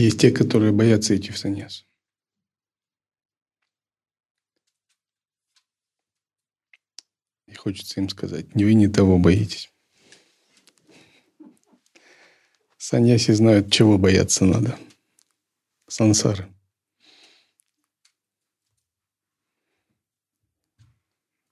Есть 0.00 0.18
те, 0.18 0.30
которые 0.30 0.72
боятся 0.72 1.14
идти 1.14 1.30
в 1.30 1.36
саньяс. 1.36 1.84
И 7.46 7.54
хочется 7.54 8.00
им 8.00 8.08
сказать, 8.08 8.54
не 8.54 8.64
вы 8.64 8.72
не 8.72 8.88
того 8.88 9.18
боитесь. 9.18 9.70
Саньяси 12.78 13.32
знают, 13.32 13.70
чего 13.70 13.98
бояться 13.98 14.46
надо. 14.46 14.78
Сансары. 15.86 16.48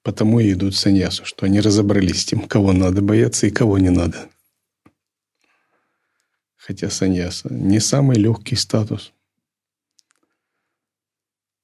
Потому 0.02 0.40
и 0.40 0.54
идут 0.54 0.74
саньясу, 0.74 1.26
что 1.26 1.44
они 1.44 1.60
разобрались 1.60 2.22
с 2.22 2.24
тем, 2.24 2.48
кого 2.48 2.72
надо 2.72 3.02
бояться 3.02 3.46
и 3.46 3.50
кого 3.50 3.76
не 3.76 3.90
надо. 3.90 4.30
Хотя 6.68 6.90
саньяса 6.90 7.48
не 7.50 7.80
самый 7.80 8.18
легкий 8.18 8.54
статус. 8.54 9.14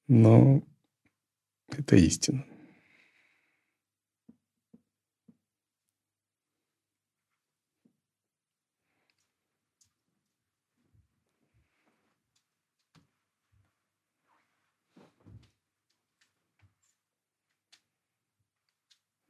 Но 0.09 0.63
это 1.69 1.97
истина. 1.97 2.47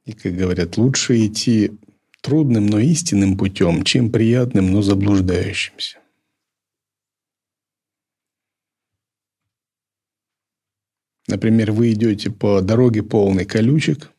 И, 0.05 0.13
как 0.13 0.35
говорят, 0.35 0.77
лучше 0.77 1.25
идти 1.25 1.77
трудным, 2.25 2.65
но 2.65 2.79
истинным 2.79 3.37
путем, 3.37 3.83
чем 3.83 4.11
приятным, 4.11 4.71
но 4.71 4.81
заблуждающимся. 4.81 5.99
Например, 11.27 11.71
вы 11.71 11.91
идете 11.91 12.31
по 12.31 12.61
дороге 12.61 13.03
полной 13.03 13.45
колючек, 13.45 14.11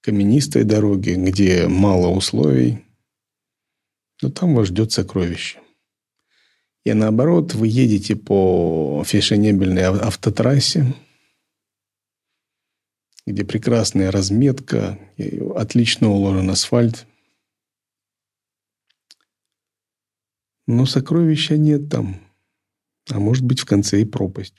каменистой 0.00 0.64
дороге, 0.64 1.16
где 1.16 1.68
мало 1.68 2.08
условий, 2.08 2.82
но 4.22 4.30
там 4.30 4.54
вас 4.54 4.68
ждет 4.68 4.92
сокровище. 4.92 5.60
И 6.84 6.94
наоборот, 6.94 7.54
вы 7.54 7.68
едете 7.68 8.16
по 8.16 9.04
фешенебельной 9.06 9.82
автотрассе– 9.82 10.94
где 13.26 13.44
прекрасная 13.44 14.10
разметка, 14.10 14.98
отлично 15.54 16.08
уложен 16.08 16.50
асфальт. 16.50 17.06
Но 20.66 20.86
сокровища 20.86 21.56
нет 21.56 21.88
там. 21.88 22.20
А 23.10 23.18
может 23.18 23.44
быть, 23.44 23.60
в 23.60 23.66
конце 23.66 24.00
и 24.00 24.04
пропасть. 24.04 24.54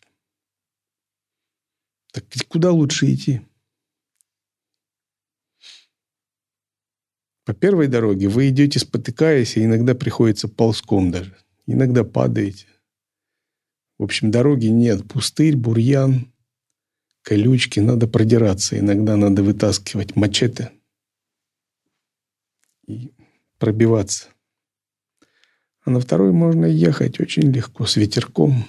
Так 2.11 2.25
куда 2.47 2.72
лучше 2.72 3.14
идти? 3.14 3.41
По 7.45 7.53
первой 7.53 7.88
дороге 7.88 8.30
вы 8.30 8.50
идете 8.50 8.80
спотыкаясь, 8.80 9.58
и 9.58 9.66
иногда 9.66 9.95
приходится 9.95 10.47
ползком 10.47 11.11
даже. 11.11 11.36
Иногда 11.66 12.03
падаете. 12.03 12.67
В 13.97 14.03
общем, 14.03 14.31
дороги 14.31 14.67
нет. 14.67 15.08
Пустырь, 15.08 15.56
бурьян, 15.56 16.33
колючки, 17.23 17.79
надо 17.79 18.07
продираться. 18.07 18.77
Иногда 18.77 19.17
надо 19.17 19.41
вытаскивать 19.41 20.16
мачете 20.16 20.71
и 22.85 23.13
пробиваться. 23.57 24.29
А 25.85 25.89
на 25.89 25.99
второй 25.99 26.31
можно 26.31 26.66
ехать 26.66 27.19
очень 27.19 27.51
легко, 27.51 27.85
с 27.85 27.95
ветерком. 27.95 28.66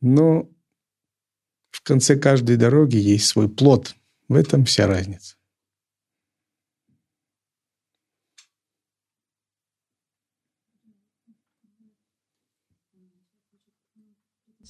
Но 0.00 0.50
в 1.70 1.82
конце 1.82 2.16
каждой 2.16 2.56
дороги 2.56 2.96
есть 2.96 3.26
свой 3.26 3.48
плод. 3.48 3.94
В 4.28 4.34
этом 4.34 4.64
вся 4.64 4.86
разница. 4.86 5.36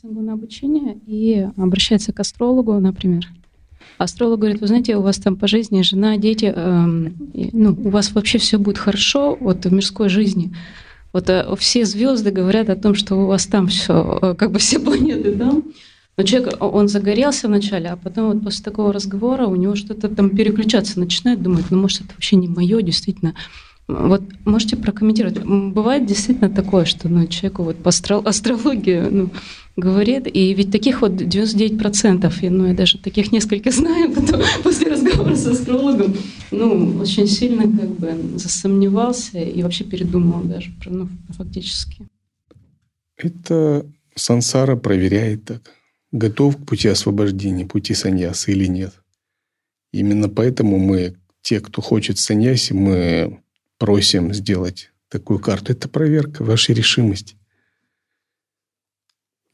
На 0.02 0.34
обучение 0.34 0.98
и 1.06 1.48
обращается 1.56 2.12
к 2.12 2.20
астрологу, 2.20 2.78
например. 2.78 3.26
Астролог 3.98 4.40
говорит, 4.40 4.60
вы 4.60 4.66
знаете, 4.66 4.96
у 4.96 5.02
вас 5.02 5.16
там 5.16 5.36
по 5.36 5.48
жизни 5.48 5.82
жена, 5.82 6.16
дети, 6.16 6.52
э, 6.54 6.86
ну, 7.52 7.70
у 7.72 7.88
вас 7.88 8.12
вообще 8.12 8.38
все 8.38 8.58
будет 8.58 8.78
хорошо 8.78 9.36
вот 9.40 9.64
в 9.64 9.72
мирской 9.72 10.08
жизни. 10.08 10.54
Вот 11.12 11.30
э, 11.30 11.46
все 11.58 11.84
звезды 11.86 12.30
говорят 12.30 12.68
о 12.68 12.76
том, 12.76 12.94
что 12.94 13.16
у 13.16 13.26
вас 13.26 13.46
там 13.46 13.68
все, 13.68 14.18
э, 14.20 14.34
как 14.34 14.52
бы 14.52 14.58
все 14.58 14.78
планеты 14.80 15.32
там. 15.32 15.64
Но 16.18 16.24
человек, 16.24 16.56
он 16.60 16.88
загорелся 16.88 17.46
вначале, 17.46 17.90
а 17.90 17.96
потом 17.96 18.32
вот 18.32 18.42
после 18.42 18.64
такого 18.64 18.92
разговора 18.92 19.46
у 19.46 19.54
него 19.54 19.74
что-то 19.76 20.08
там 20.08 20.30
переключаться 20.30 20.98
начинает, 20.98 21.42
думать, 21.42 21.66
ну, 21.70 21.78
может, 21.78 22.02
это 22.02 22.14
вообще 22.14 22.36
не 22.36 22.48
мое, 22.48 22.80
действительно. 22.82 23.34
Вот 23.88 24.22
можете 24.44 24.76
прокомментировать. 24.76 25.38
Бывает 25.44 26.06
действительно 26.06 26.50
такое, 26.50 26.86
что 26.86 27.08
ну, 27.08 27.26
человеку 27.26 27.62
вот 27.62 27.76
по 27.76 27.90
астрологии 27.90 29.08
ну, 29.10 29.30
говорит, 29.76 30.26
и 30.26 30.54
ведь 30.54 30.72
таких 30.72 31.02
вот 31.02 31.12
99%, 31.12 32.34
и, 32.40 32.48
ну, 32.48 32.66
я 32.66 32.74
даже 32.74 32.98
таких 32.98 33.30
несколько 33.30 33.70
знаю, 33.70 34.10
кто 34.12 34.42
после 34.62 34.88
разговора 34.88 35.36
с 35.36 35.46
астрологом, 35.46 36.16
ну, 36.50 36.98
очень 36.98 37.26
сильно 37.26 37.62
как 37.62 37.90
бы 37.90 38.38
засомневался 38.38 39.38
и 39.38 39.62
вообще 39.62 39.84
передумал 39.84 40.42
даже, 40.42 40.72
ну, 40.86 41.08
фактически. 41.36 42.08
Это 43.18 43.86
сансара 44.14 44.76
проверяет 44.76 45.44
так, 45.44 45.70
готов 46.10 46.56
к 46.56 46.66
пути 46.66 46.88
освобождения, 46.88 47.66
пути 47.66 47.94
саньяса 47.94 48.50
или 48.52 48.66
нет. 48.66 48.94
Именно 49.92 50.28
поэтому 50.28 50.78
мы, 50.78 51.16
те, 51.42 51.60
кто 51.60 51.82
хочет 51.82 52.18
саньяси, 52.18 52.72
мы 52.72 53.40
просим 53.78 54.32
сделать 54.32 54.90
такую 55.08 55.38
карту. 55.38 55.72
Это 55.72 55.88
проверка 55.88 56.42
вашей 56.42 56.74
решимости. 56.74 57.35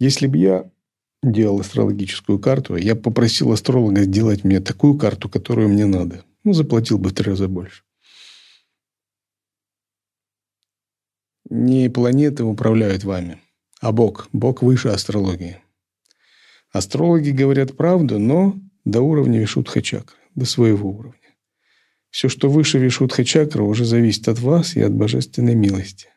Если 0.02 0.26
бы 0.26 0.36
я 0.36 0.68
делал 1.22 1.60
астрологическую 1.60 2.40
карту, 2.40 2.74
я 2.74 2.96
попросил 2.96 3.52
астролога 3.52 4.02
сделать 4.02 4.42
мне 4.42 4.58
такую 4.58 4.98
карту, 4.98 5.28
которую 5.28 5.68
мне 5.68 5.86
надо. 5.86 6.24
Ну, 6.42 6.54
заплатил 6.54 6.98
бы 6.98 7.10
в 7.10 7.14
три 7.14 7.30
раза 7.30 7.46
больше. 7.46 7.84
Не 11.48 11.88
планеты 11.88 12.42
управляют 12.42 13.04
вами, 13.04 13.38
а 13.80 13.92
Бог. 13.92 14.28
Бог 14.32 14.62
выше 14.62 14.88
астрологии. 14.88 15.58
Астрологи 16.72 17.30
говорят 17.30 17.76
правду, 17.76 18.18
но 18.18 18.58
до 18.84 19.02
уровня 19.02 19.38
Вишудха 19.38 19.82
чакры, 19.82 20.18
до 20.34 20.46
своего 20.46 20.90
уровня. 20.90 21.30
Все, 22.10 22.28
что 22.28 22.50
выше 22.50 22.78
Вишудха 22.78 23.24
чакры, 23.24 23.62
уже 23.62 23.84
зависит 23.84 24.26
от 24.26 24.40
вас 24.40 24.74
и 24.74 24.80
от 24.80 24.92
божественной 24.92 25.54
милости. 25.54 26.08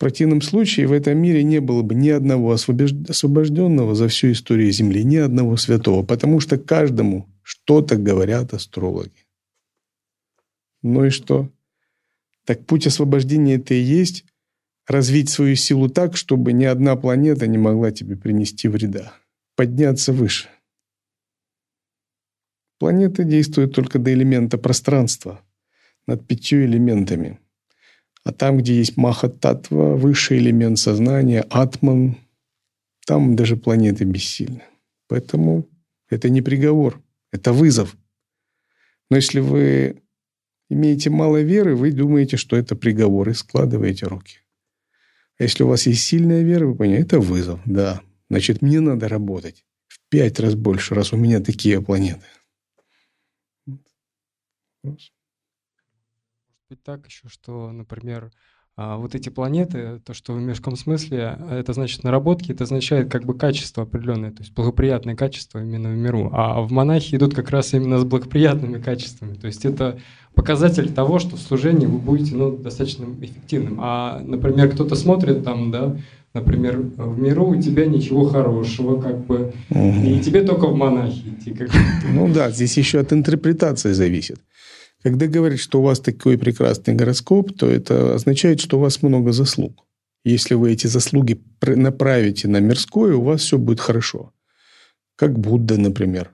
Противном 0.00 0.40
случае 0.40 0.88
в 0.88 0.92
этом 0.92 1.18
мире 1.18 1.44
не 1.44 1.60
было 1.60 1.82
бы 1.82 1.94
ни 1.94 2.08
одного 2.08 2.52
освобожденного 2.52 3.94
за 3.94 4.08
всю 4.08 4.32
историю 4.32 4.72
Земли, 4.72 5.04
ни 5.04 5.16
одного 5.16 5.56
святого, 5.56 6.04
потому 6.04 6.40
что 6.40 6.58
каждому 6.58 7.28
что-то 7.42 7.96
говорят 7.96 8.52
астрологи. 8.52 9.26
Ну 10.82 11.04
и 11.04 11.10
что? 11.10 11.48
Так 12.44 12.66
путь 12.66 12.88
освобождения 12.88 13.54
это 13.56 13.74
и 13.74 13.80
есть 13.80 14.24
развить 14.88 15.28
свою 15.28 15.54
силу 15.54 15.88
так, 15.88 16.16
чтобы 16.16 16.52
ни 16.52 16.64
одна 16.64 16.96
планета 16.96 17.46
не 17.46 17.58
могла 17.58 17.92
тебе 17.92 18.16
принести 18.16 18.66
вреда. 18.66 19.12
Подняться 19.54 20.12
выше– 20.12 20.48
Планета 22.80 23.24
действует 23.24 23.74
только 23.74 23.98
до 23.98 24.10
элемента 24.14 24.56
пространства, 24.56 25.44
над 26.06 26.26
пятью 26.26 26.64
элементами. 26.64 27.38
А 28.24 28.32
там, 28.32 28.58
где 28.58 28.76
есть 28.76 28.96
Маха-Татва, 28.96 29.96
высший 29.96 30.38
элемент 30.38 30.78
сознания, 30.78 31.44
Атман, 31.50 32.16
там 33.06 33.34
даже 33.34 33.56
планеты 33.56 34.04
бессильны. 34.04 34.62
Поэтому 35.08 35.68
это 36.08 36.28
не 36.28 36.42
приговор, 36.42 37.02
это 37.32 37.52
вызов. 37.52 37.96
Но 39.08 39.16
если 39.16 39.40
вы 39.40 40.02
имеете 40.68 41.10
мало 41.10 41.40
веры, 41.40 41.74
вы 41.74 41.92
думаете, 41.92 42.36
что 42.36 42.56
это 42.56 42.76
приговор, 42.76 43.28
и 43.30 43.34
складываете 43.34 44.06
руки. 44.06 44.38
А 45.38 45.44
если 45.44 45.64
у 45.64 45.68
вас 45.68 45.86
есть 45.86 46.04
сильная 46.04 46.42
вера, 46.42 46.66
вы 46.66 46.74
понимаете, 46.74 47.06
это 47.06 47.20
вызов, 47.20 47.60
да. 47.64 48.02
Значит, 48.28 48.62
мне 48.62 48.80
надо 48.80 49.08
работать 49.08 49.64
в 49.88 49.98
пять 50.10 50.38
раз 50.38 50.54
больше, 50.54 50.94
раз 50.94 51.12
у 51.12 51.16
меня 51.16 51.40
такие 51.40 51.80
планеты. 51.82 52.26
Может 54.84 55.12
быть 56.70 56.82
так 56.84 57.04
еще, 57.06 57.28
что, 57.28 57.72
например, 57.72 58.30
а 58.76 58.96
вот 58.96 59.16
эти 59.16 59.28
планеты, 59.28 60.00
то, 60.06 60.14
что 60.14 60.32
в 60.34 60.40
мирском 60.40 60.76
смысле, 60.76 61.36
это 61.50 61.72
значит 61.72 62.04
наработки, 62.04 62.52
это 62.52 62.62
означает 62.62 63.10
как 63.10 63.24
бы 63.24 63.36
качество 63.36 63.82
определенное, 63.82 64.30
то 64.30 64.42
есть 64.42 64.54
благоприятное 64.54 65.16
качество 65.16 65.58
именно 65.58 65.88
в 65.90 65.96
миру. 65.96 66.30
А 66.32 66.60
в 66.62 66.70
монахи 66.70 67.16
идут 67.16 67.34
как 67.34 67.50
раз 67.50 67.74
именно 67.74 67.98
с 67.98 68.04
благоприятными 68.04 68.80
качествами. 68.80 69.34
То 69.34 69.48
есть 69.48 69.64
это 69.64 69.98
показатель 70.34 70.92
того, 70.92 71.18
что 71.18 71.34
в 71.34 71.40
служении 71.40 71.86
вы 71.86 71.98
будете 71.98 72.36
ну, 72.36 72.56
достаточно 72.56 73.04
эффективным. 73.20 73.78
А, 73.80 74.20
например, 74.24 74.70
кто-то 74.70 74.94
смотрит 74.94 75.42
там, 75.42 75.72
да, 75.72 75.96
например, 76.34 76.78
в 76.78 77.18
миру 77.18 77.48
у 77.48 77.60
тебя 77.60 77.86
ничего 77.86 78.26
хорошего, 78.26 79.00
как 79.00 79.26
бы, 79.26 79.52
угу. 79.70 80.06
и 80.06 80.20
тебе 80.20 80.42
только 80.42 80.68
в 80.68 80.76
монахи 80.76 81.34
идти. 81.36 81.52
Как... 81.52 81.68
Ну 82.14 82.32
да, 82.32 82.50
здесь 82.50 82.78
еще 82.78 83.00
от 83.00 83.12
интерпретации 83.12 83.92
зависит. 83.92 84.38
Когда 85.02 85.26
говорят, 85.26 85.58
что 85.58 85.80
у 85.80 85.82
вас 85.82 86.00
такой 86.00 86.36
прекрасный 86.36 86.94
гороскоп, 86.94 87.56
то 87.56 87.66
это 87.66 88.14
означает, 88.14 88.60
что 88.60 88.78
у 88.78 88.80
вас 88.80 89.02
много 89.02 89.32
заслуг. 89.32 89.86
Если 90.24 90.54
вы 90.54 90.72
эти 90.72 90.86
заслуги 90.86 91.40
направите 91.62 92.48
на 92.48 92.60
мирское, 92.60 93.14
у 93.14 93.22
вас 93.22 93.40
все 93.40 93.56
будет 93.56 93.80
хорошо. 93.80 94.32
Как 95.16 95.38
Будда, 95.38 95.78
например. 95.78 96.32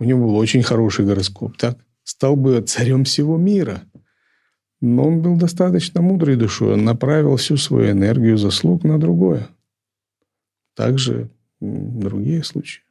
У 0.00 0.04
него 0.04 0.26
был 0.26 0.36
очень 0.36 0.62
хороший 0.62 1.04
гороскоп, 1.04 1.56
так? 1.58 1.78
Стал 2.04 2.36
бы 2.36 2.62
царем 2.62 3.04
всего 3.04 3.36
мира. 3.36 3.82
Но 4.80 5.08
он 5.08 5.20
был 5.20 5.36
достаточно 5.36 6.00
мудрой 6.00 6.36
душой. 6.36 6.74
Он 6.74 6.84
направил 6.84 7.36
всю 7.36 7.56
свою 7.58 7.90
энергию 7.90 8.38
заслуг 8.38 8.84
на 8.84 8.98
другое. 8.98 9.48
Также 10.74 11.30
другие 11.60 12.44
случаи. 12.44 12.82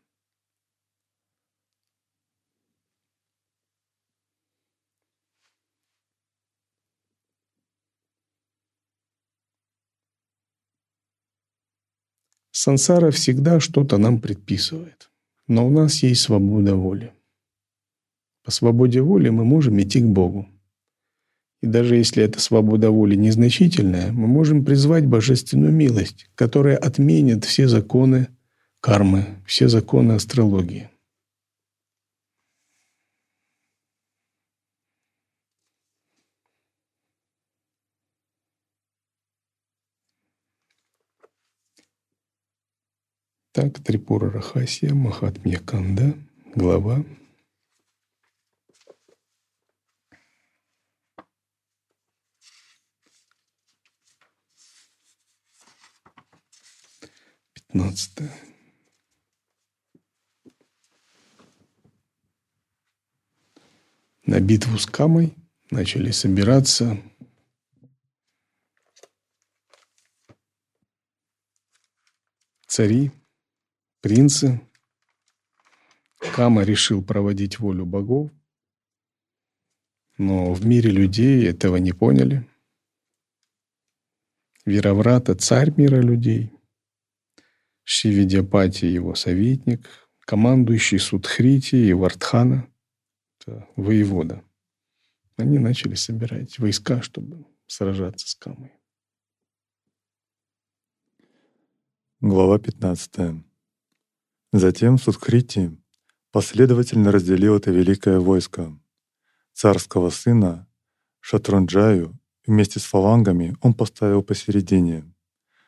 Сансара 12.59 13.11
всегда 13.11 13.59
что-то 13.59 13.99
нам 13.99 14.19
предписывает. 14.19 15.11
Но 15.47 15.67
у 15.67 15.69
нас 15.69 16.01
есть 16.01 16.21
свобода 16.21 16.75
воли. 16.75 17.13
По 18.43 18.49
свободе 18.49 18.99
воли 18.99 19.29
мы 19.29 19.45
можем 19.45 19.79
идти 19.79 20.01
к 20.01 20.05
Богу. 20.05 20.49
И 21.61 21.67
даже 21.67 21.97
если 21.97 22.23
эта 22.23 22.39
свобода 22.39 22.89
воли 22.89 23.13
незначительная, 23.13 24.11
мы 24.11 24.25
можем 24.25 24.65
призвать 24.65 25.05
божественную 25.05 25.71
милость, 25.71 26.31
которая 26.33 26.77
отменит 26.77 27.45
все 27.45 27.67
законы 27.67 28.29
кармы, 28.81 29.25
все 29.45 29.67
законы 29.67 30.13
астрологии. 30.13 30.89
Так, 43.57 43.83
Трипура 43.83 44.29
Рахасия, 44.29 44.93
Махатмья 44.93 45.57
Канда, 45.57 46.13
глава. 46.53 47.03
Пятнадцатая. 57.51 58.31
На 64.27 64.39
битву 64.39 64.77
с 64.77 64.85
Камой 64.85 65.33
начали 65.71 66.11
собираться 66.11 67.01
цари, 72.67 73.11
принцы. 74.01 74.61
Кама 76.35 76.63
решил 76.63 77.03
проводить 77.03 77.59
волю 77.59 77.85
богов, 77.85 78.31
но 80.17 80.53
в 80.53 80.65
мире 80.65 80.89
людей 80.89 81.47
этого 81.47 81.77
не 81.77 81.93
поняли. 81.93 82.47
Вироврата– 84.65 85.35
царь 85.35 85.71
мира 85.77 86.01
людей, 86.01 86.51
Шивидиапати– 87.83 88.85
его 88.97 89.15
советник, 89.15 89.87
командующий 90.25 90.99
Судхрити 90.99 91.75
и 91.75 91.93
Вардхана– 91.93 92.67
воевода. 93.75 94.43
Они 95.37 95.59
начали 95.59 95.95
собирать 95.95 96.59
войска, 96.59 97.01
чтобы 97.01 97.45
сражаться 97.67 98.27
с 98.27 98.35
Камой. 98.35 98.73
Глава 102.19 102.57
15. 102.57 103.43
Затем 104.53 104.97
Судхрити 104.97 105.77
последовательно 106.31 107.11
разделил 107.11 107.57
это 107.57 107.69
великое 107.69 108.19
войско. 108.19 108.79
Царского 109.51 110.09
сына 110.09 110.69
Шатрунджаю 111.19 112.17
вместе 112.45 112.79
с 112.79 112.83
фалангами 112.83 113.57
он 113.61 113.73
поставил 113.73 114.23
посередине. 114.23 115.03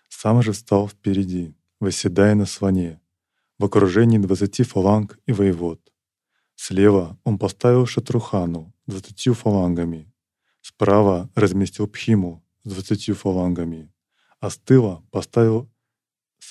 Сам 0.07 0.41
же 0.41 0.53
встал 0.53 0.87
впереди, 0.87 1.53
восседая 1.81 2.35
на 2.35 2.45
слоне, 2.45 3.01
в 3.57 3.65
окружении 3.65 4.17
двадцати 4.17 4.63
фаланг 4.63 5.19
и 5.25 5.33
воевод. 5.33 5.81
Слева 6.55 7.19
он 7.25 7.37
поставил 7.37 7.85
Шатрухану 7.85 8.73
двадцатью 8.87 9.33
фалангами, 9.33 10.09
справа 10.61 11.29
разместил 11.35 11.87
Пхиму 11.87 12.45
с 12.63 12.69
двадцатью 12.69 13.15
фалангами, 13.15 13.91
а 14.39 14.49
с 14.49 14.57
тыла 14.57 15.03
поставил 15.11 15.69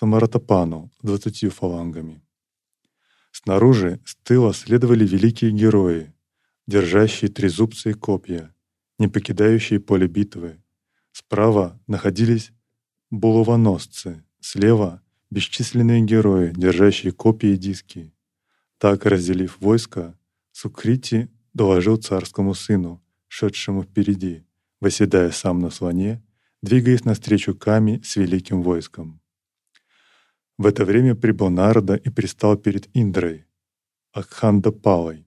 Самаратапану 0.01 0.93
двадцатью 1.03 1.51
фалангами. 1.51 2.23
Снаружи, 3.33 3.99
с 4.05 4.15
тыла 4.15 4.55
следовали 4.55 5.05
великие 5.05 5.51
герои, 5.51 6.13
держащие 6.69 7.29
трезубцы 7.29 7.91
и 7.91 7.95
копья, 7.95 8.55
не 9.01 9.09
покидающие 9.09 9.81
поле 9.81 10.07
битвы. 10.07 10.63
Справа 11.11 11.81
находились 11.89 12.53
булавоносцы, 13.11 14.23
слева— 14.39 15.03
бесчисленные 15.33 16.03
герои, 16.03 16.53
держащие 16.55 17.11
копья 17.11 17.49
и 17.49 17.57
диски. 17.57 18.15
Так, 18.79 19.05
разделив 19.05 19.59
войско, 19.61 20.17
Сукрити 20.53 21.29
доложил 21.55 21.97
царскому 21.97 22.55
сыну, 22.55 23.03
шедшему 23.27 23.83
впереди, 23.83 24.45
восседая 24.81 25.33
сам 25.33 25.59
на 25.59 25.71
слоне, 25.71 26.23
двигаясь 26.63 27.05
навстречу 27.05 27.57
Ками 27.57 28.01
с 28.05 28.15
великим 28.15 28.63
войском. 28.63 29.21
В 30.59 30.67
это 30.67 30.85
время 30.85 31.15
прибыл 31.15 31.51
Нарада 31.51 31.95
и 31.95 32.11
пристал 32.11 32.57
перед 32.57 32.89
Индрой, 32.93 33.47
Акхандапалой. 34.13 35.25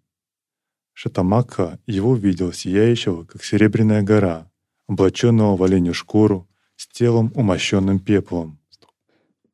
Шатамакха 0.91 1.79
его 1.87 2.11
увидел 2.11 2.51
сияющего, 2.51 3.23
как 3.23 3.41
серебряная 3.41 4.01
гора, 4.01 4.51
облаченного 4.87 5.55
в 5.55 5.63
оленю 5.63 5.93
шкуру, 5.93 6.49
с 6.75 6.85
телом, 6.87 7.31
умощенным 7.33 7.99
пеплом. 7.99 8.59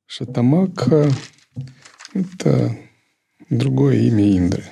Шатамакха— 0.07 1.12
это 2.13 2.75
другое 3.51 3.98
имя 3.98 4.36
Индры. 4.36 4.63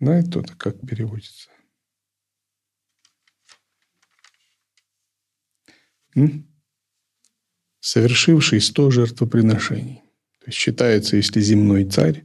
Знает 0.00 0.28
кто-то, 0.28 0.56
как 0.56 0.80
переводится? 0.80 1.50
М? 6.16 6.48
Совершивший 7.78 8.60
сто 8.60 8.90
жертвоприношений. 8.90 10.02
Считается, 10.50 11.16
если 11.16 11.40
земной 11.40 11.84
царь 11.84 12.24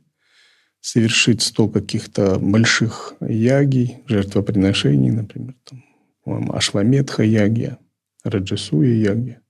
совершит 0.80 1.42
сто 1.42 1.68
каких-то 1.68 2.38
больших 2.40 3.16
ягий, 3.22 4.00
жертвоприношений, 4.08 5.12
например, 5.12 5.56
там, 5.64 6.52
Ашваметха 6.52 7.24
ягия, 7.24 7.78
Раджасуя 8.24 8.94
ягия, 8.94 9.42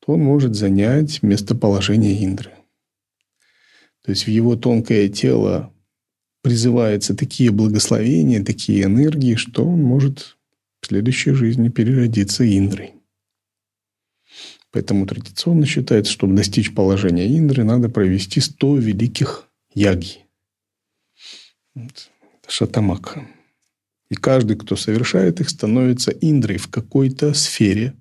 то 0.00 0.12
он 0.12 0.20
может 0.20 0.54
занять 0.54 1.22
местоположение 1.22 2.24
Индры. 2.24 2.50
То 4.02 4.10
есть 4.10 4.24
в 4.24 4.28
его 4.30 4.56
тонкое 4.56 5.08
тело 5.08 5.72
призываются 6.42 7.14
такие 7.14 7.50
благословения, 7.50 8.44
такие 8.44 8.84
энергии, 8.84 9.34
что 9.34 9.66
он 9.66 9.82
может 9.82 10.36
в 10.80 10.86
следующей 10.86 11.32
жизни 11.32 11.68
переродиться 11.68 12.46
Индрой. 12.46 12.94
Поэтому 14.70 15.06
традиционно 15.06 15.64
считается, 15.64 16.12
чтобы 16.12 16.34
достичь 16.34 16.74
положения 16.74 17.26
Индры, 17.26 17.64
надо 17.64 17.88
провести 17.88 18.40
100 18.40 18.76
великих 18.76 19.48
яги. 19.74 20.26
Вот. 21.74 22.10
Шатамакха. 22.46 23.26
И 24.10 24.14
каждый, 24.14 24.56
кто 24.56 24.76
совершает 24.76 25.40
их, 25.40 25.50
становится 25.50 26.10
Индрой 26.10 26.58
в 26.58 26.68
какой-то 26.68 27.34
сфере 27.34 27.94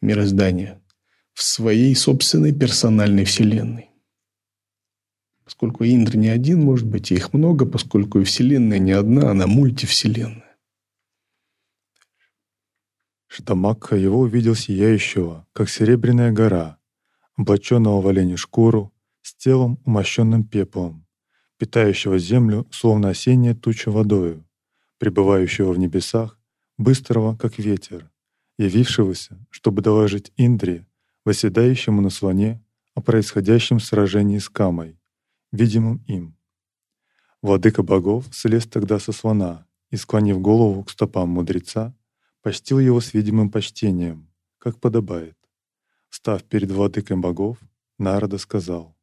мироздания, 0.00 0.80
в 1.32 1.42
своей 1.42 1.94
собственной 1.94 2.52
персональной 2.52 3.24
вселенной. 3.24 3.90
Поскольку 5.44 5.84
Индр 5.84 6.16
не 6.16 6.28
один, 6.28 6.62
может 6.62 6.86
быть, 6.86 7.12
их 7.12 7.32
много, 7.32 7.66
поскольку 7.66 8.20
и 8.20 8.24
Вселенная 8.24 8.78
не 8.78 8.92
одна, 8.92 9.30
она 9.30 9.46
мультивселенная. 9.46 10.45
Шатамакха 13.28 13.96
его 13.96 14.20
увидел 14.20 14.54
сияющего, 14.54 15.46
как 15.52 15.68
серебряная 15.68 16.32
гора, 16.32 16.78
облаченного 17.36 18.00
в 18.00 18.08
оленю 18.08 18.36
шкуру, 18.36 18.92
с 19.22 19.34
телом, 19.34 19.78
умощенным 19.84 20.44
пеплом, 20.44 21.06
питающего 21.58 22.18
землю, 22.18 22.66
словно 22.70 23.08
осенняя 23.08 23.54
туча 23.54 23.90
водою, 23.90 24.46
пребывающего 24.98 25.72
в 25.72 25.78
небесах, 25.78 26.38
быстрого, 26.78 27.36
как 27.36 27.58
ветер, 27.58 28.10
явившегося, 28.58 29.44
чтобы 29.50 29.82
доложить 29.82 30.32
Индре, 30.36 30.86
восседающему 31.24 32.00
на 32.00 32.10
слоне, 32.10 32.62
о 32.94 33.02
происходящем 33.02 33.78
сражении 33.78 34.38
с 34.38 34.48
Камой, 34.48 34.98
видимым 35.52 36.02
им. 36.06 36.36
Владыка 37.42 37.82
богов 37.82 38.24
слез 38.32 38.66
тогда 38.66 38.98
со 38.98 39.12
слона 39.12 39.66
и, 39.90 39.96
склонив 39.96 40.40
голову 40.40 40.82
к 40.84 40.90
стопам 40.90 41.28
мудреца, 41.28 41.94
почтил 42.46 42.78
его 42.78 43.00
с 43.00 43.12
видимым 43.12 43.50
почтением, 43.50 44.30
как 44.58 44.78
подобает. 44.78 45.36
Став 46.10 46.44
перед 46.44 46.70
владыкой 46.70 47.16
богов, 47.16 47.58
Нарада 47.98 48.38
сказал, 48.38 48.96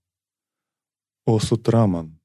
«О 1.25 1.39
Сутраман, 1.39 2.21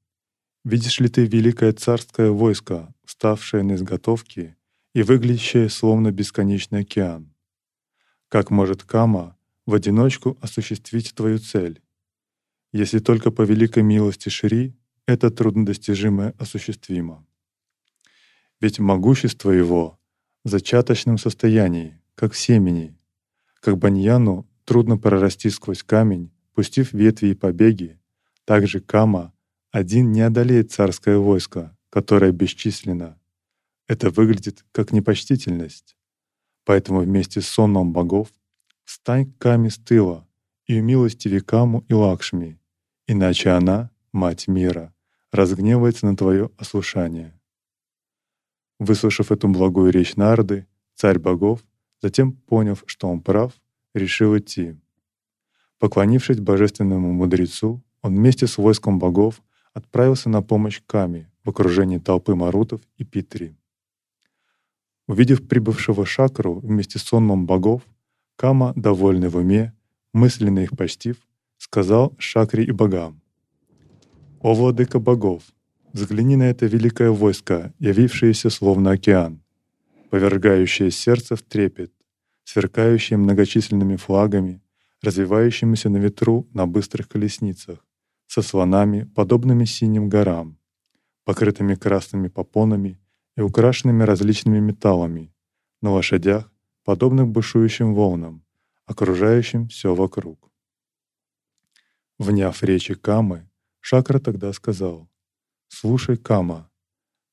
видишь 0.63 1.01
ли 1.01 1.09
ты 1.09 1.25
великое 1.25 1.73
царское 1.73 2.31
войско, 2.31 2.95
вставшее 3.03 3.63
на 3.63 3.73
изготовке 3.73 4.55
и 4.93 5.03
выглядящее 5.03 5.67
словно 5.67 6.09
бесконечный 6.13 6.83
океан? 6.83 7.35
Как 8.29 8.49
может 8.49 8.83
Кама 8.83 9.37
в 9.65 9.73
одиночку 9.73 10.37
осуществить 10.39 11.13
твою 11.13 11.39
цель? 11.39 11.81
Если 12.71 12.99
только 12.99 13.29
по 13.29 13.41
великой 13.41 13.83
милости 13.83 14.29
Шри 14.29 14.73
это 15.05 15.29
труднодостижимое 15.29 16.33
осуществимо. 16.37 17.27
Ведь 18.61 18.79
могущество 18.79 19.51
его 19.51 19.98
зачаточном 20.43 21.17
состоянии, 21.17 21.99
как 22.15 22.35
семени, 22.35 22.95
как 23.59 23.77
баньяну 23.77 24.47
трудно 24.65 24.97
прорасти 24.97 25.49
сквозь 25.49 25.83
камень, 25.83 26.31
пустив 26.53 26.93
ветви 26.93 27.27
и 27.27 27.33
побеги, 27.35 27.99
так 28.45 28.67
же 28.67 28.79
Кама 28.79 29.33
один 29.71 30.11
не 30.11 30.21
одолеет 30.21 30.71
царское 30.71 31.17
войско, 31.17 31.77
которое 31.89 32.31
бесчисленно. 32.31 33.19
Это 33.87 34.09
выглядит 34.09 34.65
как 34.71 34.91
непочтительность. 34.91 35.95
Поэтому 36.65 37.01
вместе 37.01 37.41
с 37.41 37.47
сонмом 37.47 37.93
богов 37.93 38.29
встань 38.83 39.31
к 39.31 39.37
Каме 39.37 39.69
с 39.69 39.77
тыла 39.77 40.27
и 40.65 40.79
умилостиви 40.79 41.39
Каму 41.39 41.83
и 41.87 41.93
Лакшми, 41.93 42.59
иначе 43.07 43.49
она, 43.49 43.91
мать 44.11 44.47
мира, 44.47 44.93
разгневается 45.31 46.05
на 46.05 46.15
твое 46.15 46.51
ослушание. 46.57 47.38
Выслушав 48.79 49.31
эту 49.31 49.49
благую 49.49 49.91
речь 49.91 50.15
Нарды, 50.15 50.65
царь 50.95 51.19
богов, 51.19 51.59
затем 52.01 52.31
поняв, 52.31 52.83
что 52.85 53.09
он 53.09 53.21
прав, 53.21 53.51
решил 53.93 54.37
идти. 54.37 54.77
Поклонившись 55.79 56.39
божественному 56.39 57.11
мудрецу, 57.11 57.83
он 58.01 58.15
вместе 58.15 58.47
с 58.47 58.57
войском 58.57 58.97
богов 58.97 59.41
отправился 59.73 60.29
на 60.29 60.41
помощь 60.41 60.81
Каме 60.85 61.29
в 61.43 61.49
окружении 61.49 61.97
толпы 61.97 62.35
марутов 62.35 62.81
и 62.97 63.03
Питри. 63.03 63.55
Увидев 65.07 65.47
прибывшего 65.47 66.05
Шакру 66.05 66.59
вместе 66.59 66.99
с 66.99 67.03
сонмом 67.03 67.45
богов, 67.45 67.81
Кама, 68.35 68.71
довольный 68.75 69.27
в 69.27 69.35
уме, 69.35 69.73
мысленно 70.13 70.59
их 70.59 70.77
почтив, 70.77 71.17
сказал 71.57 72.15
Шакре 72.17 72.63
и 72.63 72.71
богам, 72.71 73.21
«О, 74.39 74.53
владыка 74.53 74.99
богов, 74.99 75.43
взгляни 75.93 76.35
на 76.35 76.49
это 76.49 76.65
великое 76.65 77.11
войско, 77.11 77.73
явившееся 77.79 78.49
словно 78.49 78.91
океан, 78.91 79.41
повергающее 80.09 80.91
сердце 80.91 81.35
в 81.35 81.41
трепет, 81.41 81.91
сверкающее 82.43 83.17
многочисленными 83.17 83.95
флагами, 83.95 84.61
развивающимися 85.01 85.89
на 85.89 85.97
ветру 85.97 86.47
на 86.53 86.65
быстрых 86.67 87.07
колесницах, 87.07 87.85
со 88.27 88.41
слонами, 88.41 89.03
подобными 89.15 89.65
синим 89.65 90.09
горам, 90.09 90.57
покрытыми 91.23 91.75
красными 91.75 92.27
попонами 92.27 92.99
и 93.37 93.41
украшенными 93.41 94.03
различными 94.03 94.59
металлами, 94.59 95.33
на 95.81 95.91
лошадях, 95.91 96.51
подобных 96.83 97.27
бушующим 97.27 97.93
волнам, 97.93 98.43
окружающим 98.85 99.67
все 99.67 99.95
вокруг. 99.95 100.51
Вняв 102.17 102.63
речи 102.63 102.95
Камы, 102.95 103.49
Шакра 103.79 104.19
тогда 104.19 104.51
сказал, 104.53 105.08
«Слушай, 105.69 106.17
Кама, 106.17 106.69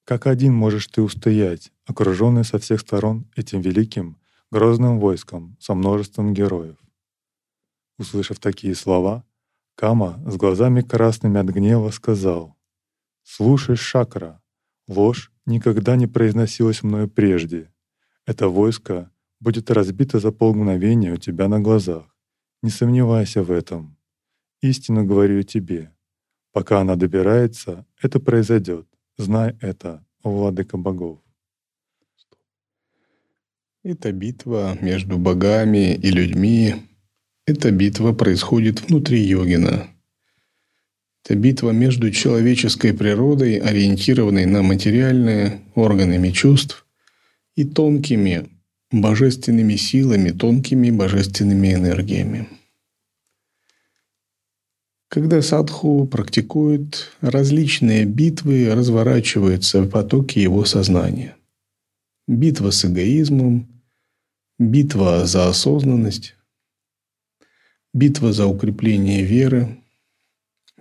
как 0.04 0.28
один 0.28 0.54
можешь 0.54 0.86
ты 0.86 1.02
устоять, 1.02 1.72
окруженный 1.84 2.44
со 2.44 2.58
всех 2.60 2.80
сторон 2.80 3.28
этим 3.34 3.60
великим, 3.60 4.18
грозным 4.52 5.00
войском 5.00 5.56
со 5.58 5.74
множеством 5.74 6.32
героев?» 6.32 6.76
Услышав 7.98 8.38
такие 8.38 8.74
слова, 8.74 9.24
Кама 9.74 10.22
с 10.26 10.36
глазами 10.36 10.80
красными 10.80 11.40
от 11.40 11.48
гнева 11.48 11.90
сказал, 11.90 12.56
«Слушай, 13.24 13.76
Шакра, 13.76 14.40
ложь 14.86 15.32
никогда 15.44 15.96
не 15.96 16.06
произносилась 16.06 16.82
мною 16.82 17.08
прежде. 17.08 17.72
Это 18.26 18.48
войско 18.48 19.10
будет 19.40 19.70
разбито 19.70 20.18
за 20.18 20.32
полмгновения 20.32 21.12
у 21.12 21.16
тебя 21.16 21.48
на 21.48 21.60
глазах. 21.60 22.04
Не 22.62 22.70
сомневайся 22.70 23.42
в 23.42 23.50
этом. 23.50 23.96
Истину 24.60 25.04
говорю 25.04 25.42
тебе. 25.42 25.95
Пока 26.56 26.80
она 26.80 26.96
добирается, 26.96 27.84
это 28.00 28.18
произойдет. 28.18 28.86
Знай 29.18 29.58
это, 29.60 30.02
владыка 30.24 30.78
богов. 30.78 31.18
Эта 33.84 34.10
битва 34.10 34.78
между 34.80 35.18
богами 35.18 35.92
и 35.92 36.10
людьми, 36.10 36.76
эта 37.44 37.70
битва 37.70 38.14
происходит 38.14 38.88
внутри 38.88 39.20
йогина. 39.20 39.90
Это 41.22 41.34
битва 41.34 41.72
между 41.72 42.10
человеческой 42.10 42.94
природой, 42.94 43.58
ориентированной 43.58 44.46
на 44.46 44.62
материальные 44.62 45.60
органами 45.74 46.30
чувств, 46.30 46.86
и 47.54 47.64
тонкими 47.64 48.48
божественными 48.90 49.76
силами, 49.76 50.30
тонкими 50.30 50.90
божественными 50.90 51.74
энергиями. 51.74 52.48
Когда 55.16 55.40
садху 55.40 56.06
практикует, 56.06 57.10
различные 57.22 58.04
битвы 58.04 58.74
разворачиваются 58.74 59.80
в 59.80 59.88
потоке 59.88 60.42
его 60.42 60.66
сознания. 60.66 61.38
Битва 62.28 62.70
с 62.70 62.84
эгоизмом, 62.84 63.66
битва 64.58 65.24
за 65.24 65.48
осознанность, 65.48 66.36
битва 67.94 68.34
за 68.34 68.44
укрепление 68.44 69.22
веры, 69.22 69.82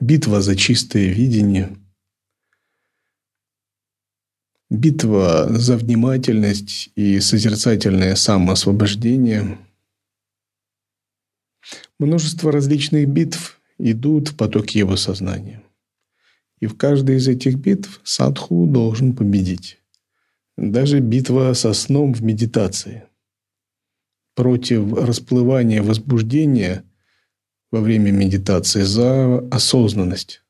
битва 0.01 0.41
за 0.41 0.57
чистое 0.57 1.13
видение, 1.13 1.73
битва 4.69 5.47
за 5.49 5.77
внимательность 5.77 6.89
и 6.97 7.21
созерцательное 7.21 8.15
самоосвобождение. 8.15 9.57
Множество 11.99 12.51
различных 12.51 13.07
битв 13.07 13.54
идут 13.77 14.29
в 14.29 14.37
потоке 14.37 14.79
его 14.79 14.95
сознания. 14.95 15.63
И 16.59 16.67
в 16.67 16.77
каждой 16.77 17.17
из 17.17 17.27
этих 17.27 17.55
битв 17.55 18.01
садху 18.03 18.65
должен 18.67 19.15
победить. 19.15 19.79
Даже 20.57 20.99
битва 20.99 21.53
со 21.53 21.73
сном 21.73 22.13
в 22.13 22.23
медитации. 22.23 23.03
Против 24.35 24.93
расплывания 24.93 25.83
возбуждения 25.83 26.83
во 27.71 27.81
время 27.81 28.11
медитации 28.11 28.83
за 28.83 29.39
осознанность, 29.49 30.43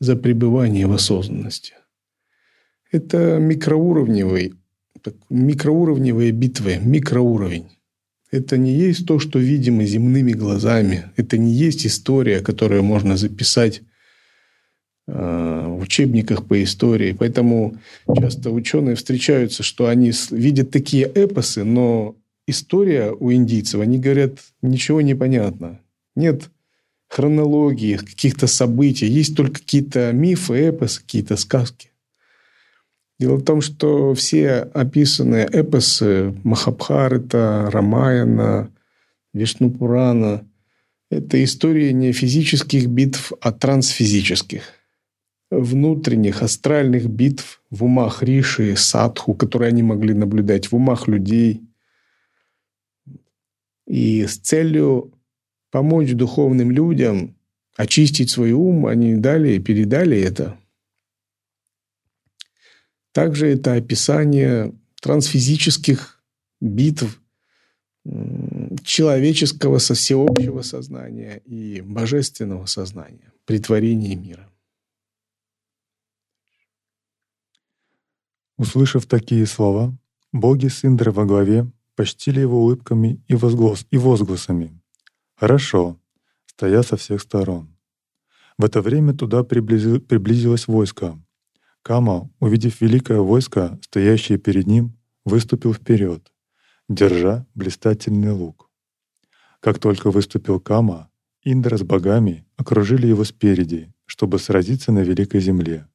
за 0.00 0.16
пребывание 0.16 0.86
в 0.86 0.92
осознанности. 0.92 1.74
Это 2.90 3.38
микроуровневый, 3.38 4.54
микроуровневые 5.30 6.32
битвы, 6.32 6.78
микроуровень. 6.82 7.70
Это 8.32 8.56
не 8.56 8.72
есть 8.72 9.06
то, 9.06 9.18
что 9.18 9.38
видимо 9.38 9.84
земными 9.84 10.32
глазами. 10.32 11.04
Это 11.16 11.36
не 11.36 11.52
есть 11.52 11.86
история, 11.86 12.40
которую 12.40 12.82
можно 12.82 13.18
записать 13.18 13.82
э, 15.06 15.66
в 15.68 15.82
учебниках 15.82 16.46
по 16.46 16.62
истории. 16.62 17.12
Поэтому 17.12 17.76
часто 18.18 18.50
ученые 18.50 18.96
встречаются, 18.96 19.62
что 19.62 19.86
они 19.86 20.12
видят 20.30 20.70
такие 20.70 21.04
эпосы, 21.14 21.62
но 21.62 22.16
история 22.46 23.12
у 23.12 23.30
индийцев, 23.30 23.80
они 23.80 23.98
говорят, 23.98 24.38
ничего 24.62 25.02
не 25.02 25.14
понятно. 25.14 25.80
Нет 26.16 26.48
хронологии, 27.08 27.96
каких-то 27.98 28.46
событий. 28.46 29.06
Есть 29.06 29.36
только 29.36 29.60
какие-то 29.60 30.10
мифы, 30.12 30.54
эпосы, 30.70 31.02
какие-то 31.02 31.36
сказки. 31.36 31.91
Дело 33.22 33.36
в 33.36 33.44
том, 33.44 33.60
что 33.60 34.14
все 34.14 34.68
описанные 34.74 35.46
эпосы 35.46 36.34
Махабхарита, 36.42 37.68
Рамаяна, 37.70 38.72
Вишнупурана– 39.32 40.44
это 41.08 41.44
истории 41.44 41.92
не 41.92 42.10
физических 42.10 42.88
битв, 42.88 43.32
а 43.40 43.52
трансфизических, 43.52 44.64
внутренних 45.52 46.42
астральных 46.42 47.08
битв 47.08 47.62
в 47.70 47.84
умах 47.84 48.24
Риши, 48.24 48.74
Садху, 48.74 49.34
которые 49.34 49.68
они 49.68 49.84
могли 49.84 50.14
наблюдать 50.14 50.72
в 50.72 50.74
умах 50.74 51.06
людей. 51.06 51.62
И 53.86 54.26
с 54.26 54.36
целью 54.36 55.12
помочь 55.70 56.10
духовным 56.14 56.72
людям 56.72 57.36
очистить 57.76 58.30
свой 58.30 58.50
ум, 58.50 58.86
они 58.86 59.14
дали 59.14 59.52
и 59.52 59.60
передали 59.60 60.20
это. 60.20 60.58
Также 63.12 63.48
это 63.48 63.74
описание 63.74 64.74
трансфизических 65.00 66.22
битв 66.60 67.20
человеческого 68.84 69.78
со 69.78 69.94
всеобщего 69.94 70.62
сознания 70.62 71.40
и 71.44 71.80
божественного 71.80 72.66
сознания 72.66 73.32
при 73.44 73.58
творении 73.58 74.14
мира. 74.14 74.48
Услышав 78.58 79.06
такие 79.06 79.46
слова, 79.46 79.96
боги 80.32 80.68
с 80.68 80.84
Индрой 80.84 81.12
во 81.12 81.24
главе 81.24 81.70
почтили 81.94 82.40
его 82.40 82.62
улыбками 82.62 83.22
и, 83.28 83.34
возглас, 83.34 83.86
и 83.90 83.98
возгласами. 83.98 84.80
«Хорошо», 85.34 86.00
стоя 86.46 86.82
со 86.82 86.96
всех 86.96 87.20
сторон. 87.20 87.76
В 88.58 88.64
это 88.64 88.80
время 88.82 89.14
туда 89.14 89.42
приблизи, 89.42 89.98
приблизилось 89.98 90.68
войско. 90.68 91.18
Кама, 91.82 92.30
увидев 92.38 92.80
великое 92.80 93.18
войско, 93.18 93.78
стоящее 93.82 94.38
перед 94.38 94.66
ним, 94.66 94.96
выступил 95.24 95.74
вперед, 95.74 96.32
держа 96.88 97.44
блистательный 97.54 98.30
лук. 98.30 98.70
Как 99.60 99.78
только 99.78 100.10
выступил 100.10 100.60
Кама, 100.60 101.10
Индра 101.42 101.76
с 101.76 101.82
богами 101.82 102.46
окружили 102.56 103.08
его 103.08 103.24
спереди, 103.24 103.92
чтобы 104.06 104.38
сразиться 104.38 104.92
на 104.92 105.00
великой 105.00 105.40
земле. 105.40 105.88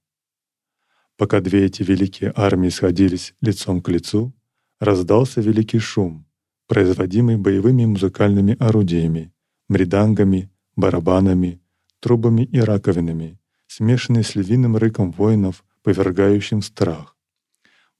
Пока 1.16 1.40
две 1.40 1.66
эти 1.66 1.84
великие 1.84 2.34
армии 2.36 2.70
сходились 2.70 3.34
лицом 3.40 3.82
к 3.82 3.88
лицу, 3.88 4.34
раздался 4.80 5.40
великий 5.40 5.80
шум, 5.80 6.28
производимый 6.68 7.38
боевыми 7.38 7.86
музыкальными 7.86 8.58
орудиями, 8.60 9.34
мридангами, 9.70 10.52
барабанами, 10.76 11.62
трубами 12.02 12.44
и 12.44 12.60
раковинами, 12.60 13.40
смешанный 13.68 14.24
с 14.24 14.36
львиным 14.36 14.76
рыком 14.76 15.12
воинов, 15.12 15.64
повергающим 15.88 16.62
страх. 16.62 17.16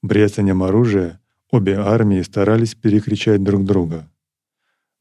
Брецанием 0.02 0.62
оружия 0.62 1.22
обе 1.50 1.76
армии 1.76 2.20
старались 2.20 2.74
перекричать 2.74 3.42
друг 3.42 3.64
друга. 3.64 4.12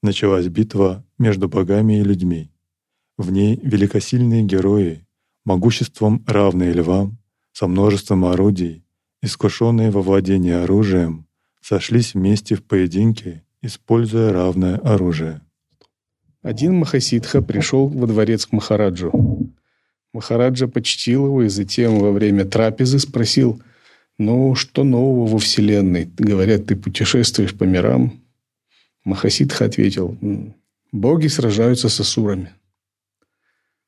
Началась 0.02 0.48
битва 0.48 1.04
между 1.20 1.50
богами 1.50 2.00
и 2.00 2.04
людьми. 2.04 2.50
В 3.18 3.30
ней 3.30 3.60
великосильные 3.62 4.44
герои, 4.44 5.06
могуществом 5.44 6.24
равные 6.26 6.72
львам, 6.72 7.18
со 7.52 7.68
множеством 7.68 8.24
орудий, 8.24 8.86
искушенные 9.22 9.92
во 9.92 10.02
владении 10.02 10.54
оружием, 10.54 11.28
сошлись 11.60 12.14
вместе 12.14 12.56
в 12.56 12.64
поединке, 12.64 13.44
используя 13.62 14.32
равное 14.32 14.78
оружие. 14.78 15.42
Один 16.42 16.76
Махасидха 16.76 17.42
пришел 17.42 17.90
во 17.90 18.08
дворец 18.08 18.46
к 18.46 18.54
Махараджу. 18.54 19.12
Махараджа 20.18 20.68
почтил 20.68 21.28
его 21.28 21.44
и 21.44 21.48
затем 21.48 22.00
во 22.00 22.12
время 22.12 22.44
трапезы 22.44 22.98
спросил, 22.98 23.62
«Ну, 24.18 24.56
что 24.56 24.84
нового 24.84 25.28
во 25.28 25.38
Вселенной? 25.38 26.06
Говорят, 26.18 26.66
ты 26.66 26.76
путешествуешь 26.76 27.56
по 27.56 27.66
мирам?» 27.66 28.20
Махасидха 29.04 29.66
ответил, 29.66 30.18
«Боги 30.92 31.28
сражаются 31.28 31.88
с 31.88 32.00
асурами». 32.00 32.52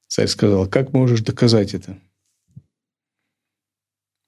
Царь 0.05 0.27
сказал, 0.27 0.67
«Как 0.67 0.93
можешь 0.93 1.21
доказать 1.21 1.74
это?» 1.74 2.00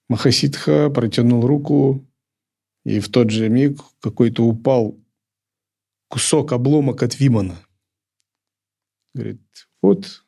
Махасидха 0.08 0.90
протянул 0.90 1.46
руку, 1.46 2.04
и 2.84 2.98
в 2.98 3.10
тот 3.10 3.30
же 3.30 3.48
миг 3.48 3.78
какой-то 4.00 4.42
упал 4.42 4.98
кусок 6.08 6.50
обломок 6.50 7.04
от 7.04 7.20
Вимана. 7.20 7.64
Говорит, 9.14 9.40
вот 9.80 10.24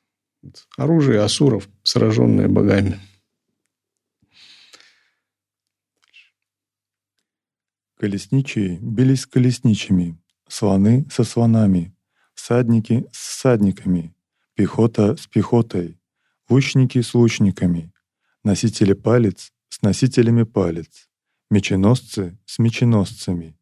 оружие 0.76 1.20
асуров, 1.20 1.68
сраженное 1.82 2.48
богами. 2.48 3.00
Колесничие 7.98 8.78
бились 8.80 9.22
с 9.22 9.26
колесничими, 9.26 10.18
слоны 10.48 11.06
со 11.10 11.24
слонами, 11.24 11.94
всадники 12.34 13.06
с 13.12 13.28
всадниками, 13.28 14.14
пехота 14.54 15.16
с 15.16 15.26
пехотой, 15.26 15.98
лучники 16.48 17.00
с 17.00 17.14
лучниками, 17.14 17.92
носители 18.42 18.92
палец 18.92 19.52
с 19.68 19.82
носителями 19.82 20.42
палец, 20.42 21.08
меченосцы 21.50 22.38
с 22.44 22.58
меченосцами, 22.58 23.56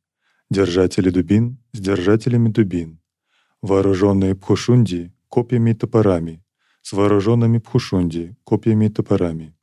держатели 0.51 1.11
дубин 1.11 1.59
с 1.73 1.81
держателями 1.81 2.49
дубин, 2.49 3.01
вооруженные 3.61 4.35
пхушунди 4.35 5.13
копьями 5.29 5.71
и 5.71 5.75
топорами, 5.75 6.43
с 6.83 6.93
вооруженными 6.93 7.59
пхушунди 7.59 8.37
копьями 8.45 8.87
и 8.87 8.89
топорами. 8.89 9.55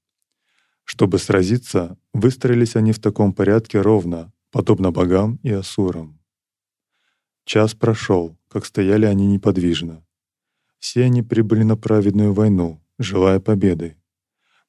Чтобы 0.84 1.20
сразиться, 1.20 1.98
выстроились 2.14 2.76
они 2.76 2.92
в 2.92 3.00
таком 3.00 3.34
порядке 3.34 3.82
ровно, 3.82 4.34
подобно 4.52 4.92
богам 4.92 5.40
и 5.44 5.52
асурам. 5.52 6.20
Час 7.46 7.76
прошел, 7.76 8.38
как 8.48 8.66
стояли 8.66 9.06
они 9.06 9.28
неподвижно. 9.28 10.04
Все 10.80 11.04
они 11.04 11.22
прибыли 11.22 11.64
на 11.64 11.76
праведную 11.76 12.34
войну, 12.34 12.82
желая 12.98 13.40
победы. 13.40 13.98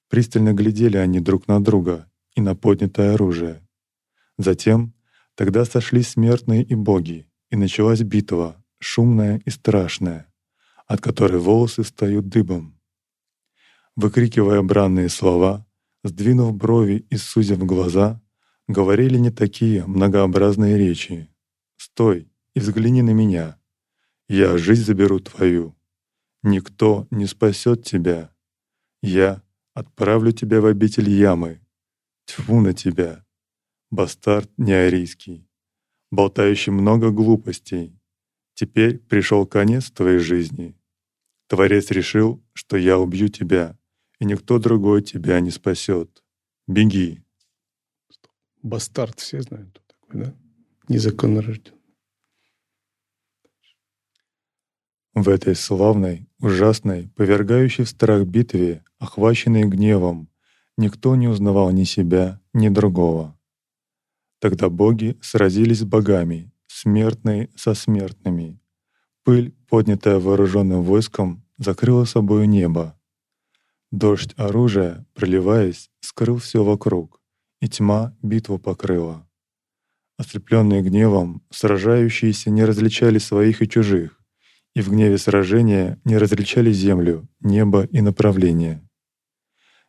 Пристально 0.08 0.52
глядели 0.52 0.96
они 0.96 1.20
друг 1.20 1.46
на 1.46 1.62
друга 1.62 2.10
и 2.34 2.40
на 2.40 2.54
поднятое 2.54 3.14
оружие. 3.14 3.66
Затем 4.38 4.92
тогда 5.34 5.64
сошлись 5.64 6.08
смертные 6.08 6.64
и 6.64 6.74
боги, 6.74 7.28
и 7.50 7.56
началась 7.56 8.02
битва, 8.02 8.62
шумная 8.78 9.40
и 9.44 9.50
страшная, 9.50 10.29
от 10.90 11.00
которой 11.00 11.38
волосы 11.38 11.84
встают 11.84 12.28
дыбом. 12.28 12.76
Выкрикивая 13.94 14.60
бранные 14.60 15.08
слова, 15.08 15.64
сдвинув 16.02 16.52
брови 16.52 17.06
и 17.10 17.16
сузив 17.16 17.64
глаза, 17.64 18.20
говорили 18.66 19.16
не 19.16 19.30
такие 19.30 19.86
многообразные 19.86 20.76
речи. 20.76 21.32
«Стой 21.76 22.28
и 22.54 22.60
взгляни 22.60 23.02
на 23.02 23.10
меня! 23.10 23.60
Я 24.28 24.58
жизнь 24.58 24.82
заберу 24.82 25.20
твою! 25.20 25.76
Никто 26.42 27.06
не 27.12 27.26
спасет 27.26 27.84
тебя! 27.84 28.34
Я 29.00 29.44
отправлю 29.74 30.32
тебя 30.32 30.60
в 30.60 30.66
обитель 30.66 31.08
ямы! 31.08 31.60
Тьфу 32.24 32.60
на 32.60 32.74
тебя! 32.74 33.24
Бастард 33.92 34.50
неарийский, 34.56 35.48
болтающий 36.10 36.72
много 36.72 37.12
глупостей! 37.12 37.96
Теперь 38.54 38.98
пришел 38.98 39.46
конец 39.46 39.92
твоей 39.92 40.18
жизни. 40.18 40.79
Творец 41.50 41.90
решил, 41.90 42.40
что 42.52 42.76
я 42.76 42.96
убью 42.96 43.26
тебя, 43.26 43.76
и 44.20 44.24
никто 44.24 44.60
другой 44.60 45.02
тебя 45.02 45.40
не 45.40 45.50
спасет. 45.50 46.22
Беги. 46.68 47.24
Бастард 48.62 49.18
все 49.18 49.42
знают, 49.42 49.70
кто 49.70 49.82
такой, 49.88 50.20
да? 50.26 50.34
Незаконно 50.86 51.42
рожден. 51.42 51.74
В 55.12 55.28
этой 55.28 55.56
славной, 55.56 56.28
ужасной, 56.38 57.08
повергающей 57.16 57.82
в 57.82 57.88
страх 57.88 58.26
битве, 58.26 58.84
охваченной 58.98 59.64
гневом, 59.64 60.30
никто 60.76 61.16
не 61.16 61.26
узнавал 61.26 61.72
ни 61.72 61.82
себя, 61.82 62.40
ни 62.52 62.68
другого. 62.68 63.36
Тогда 64.38 64.68
боги 64.68 65.18
сразились 65.20 65.80
с 65.80 65.84
богами, 65.84 66.52
смертные 66.68 67.50
со 67.56 67.74
смертными. 67.74 68.60
Пыль, 69.24 69.54
поднятая 69.68 70.18
вооруженным 70.18 70.82
войском, 70.82 71.44
закрыла 71.58 72.04
собою 72.04 72.48
небо. 72.48 72.98
Дождь 73.90 74.34
оружия, 74.36 75.06
проливаясь, 75.14 75.90
скрыл 76.00 76.38
все 76.38 76.64
вокруг, 76.64 77.20
и 77.60 77.68
тьма 77.68 78.16
битву 78.22 78.58
покрыла. 78.58 79.28
Ослепленные 80.16 80.82
гневом, 80.82 81.42
сражающиеся 81.50 82.50
не 82.50 82.64
различали 82.64 83.18
своих 83.18 83.62
и 83.62 83.68
чужих, 83.68 84.20
и 84.74 84.80
в 84.80 84.90
гневе 84.90 85.18
сражения 85.18 86.00
не 86.04 86.18
различали 86.18 86.72
землю, 86.72 87.28
небо 87.40 87.84
и 87.84 88.00
направление. 88.00 88.86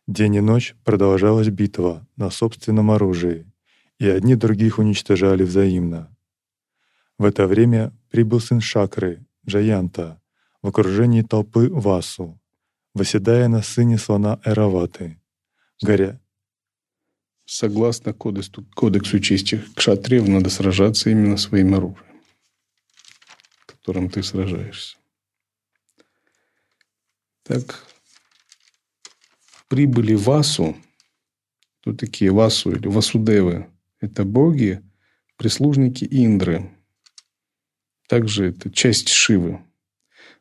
День 0.06 0.36
и 0.36 0.40
ночь 0.40 0.74
продолжалась 0.84 1.48
битва 1.48 2.06
на 2.16 2.30
собственном 2.30 2.90
оружии, 2.90 3.46
и 3.98 4.08
одни 4.08 4.34
других 4.34 4.78
уничтожали 4.78 5.44
взаимно. 5.44 6.14
В 7.18 7.24
это 7.24 7.46
время 7.46 7.92
прибыл 8.10 8.40
сын 8.40 8.60
Шакры, 8.60 9.24
Джаянта, 9.46 10.20
в 10.60 10.68
окружении 10.68 11.22
толпы 11.22 11.68
Васу, 11.68 12.40
восседая 12.94 13.48
на 13.48 13.62
сыне 13.62 13.98
слона 13.98 14.40
Эраваты, 14.44 15.20
горя. 15.82 16.20
Согласно 17.44 18.12
кодексу, 18.12 18.64
кодексу 18.74 19.18
чести 19.18 19.62
кшатриев, 19.74 20.28
надо 20.28 20.48
сражаться 20.48 21.10
именно 21.10 21.36
своим 21.36 21.74
оружием, 21.74 22.22
которым 23.66 24.08
ты 24.08 24.22
сражаешься. 24.22 24.96
Так, 27.42 27.84
прибыли 29.68 30.14
Васу, 30.14 30.76
кто 31.80 31.92
такие 31.92 32.30
Васу 32.30 32.70
или 32.70 32.86
Васудевы? 32.86 33.68
Это 34.00 34.24
боги, 34.24 34.82
прислужники 35.36 36.06
Индры– 36.10 36.70
также 38.12 38.50
это 38.50 38.70
часть 38.70 39.08
Шивы. 39.08 39.64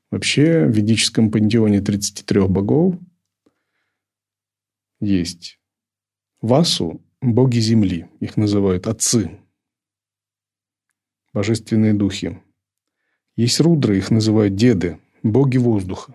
Вообще 0.10 0.66
в 0.66 0.72
ведическом 0.72 1.32
пантеоне 1.32 1.80
33 1.80 2.50
богов 2.50 2.96
есть 5.00 5.58
Васу– 6.42 7.02
боги 7.22 7.60
земли, 7.60 8.10
их 8.20 8.36
называют 8.36 8.88
отцы, 8.88 9.40
божественные 11.32 11.94
духи. 11.94 12.42
Есть 13.38 13.62
Рудры, 13.62 13.98
их 13.98 14.12
называют 14.12 14.56
деды, 14.56 15.00
боги 15.24 15.56
воздуха. 15.56 16.14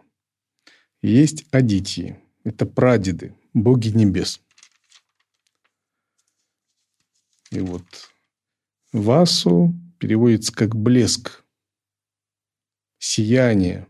Есть 1.00 1.46
Адитии, 1.52 2.20
это 2.44 2.66
прадеды, 2.66 3.34
боги 3.54 3.88
небес. 3.88 4.42
И 7.50 7.60
вот 7.60 7.86
Васу 8.92 9.72
переводится 9.98 10.52
как 10.52 10.76
блеск, 10.76 11.45
сияние. 12.98 13.86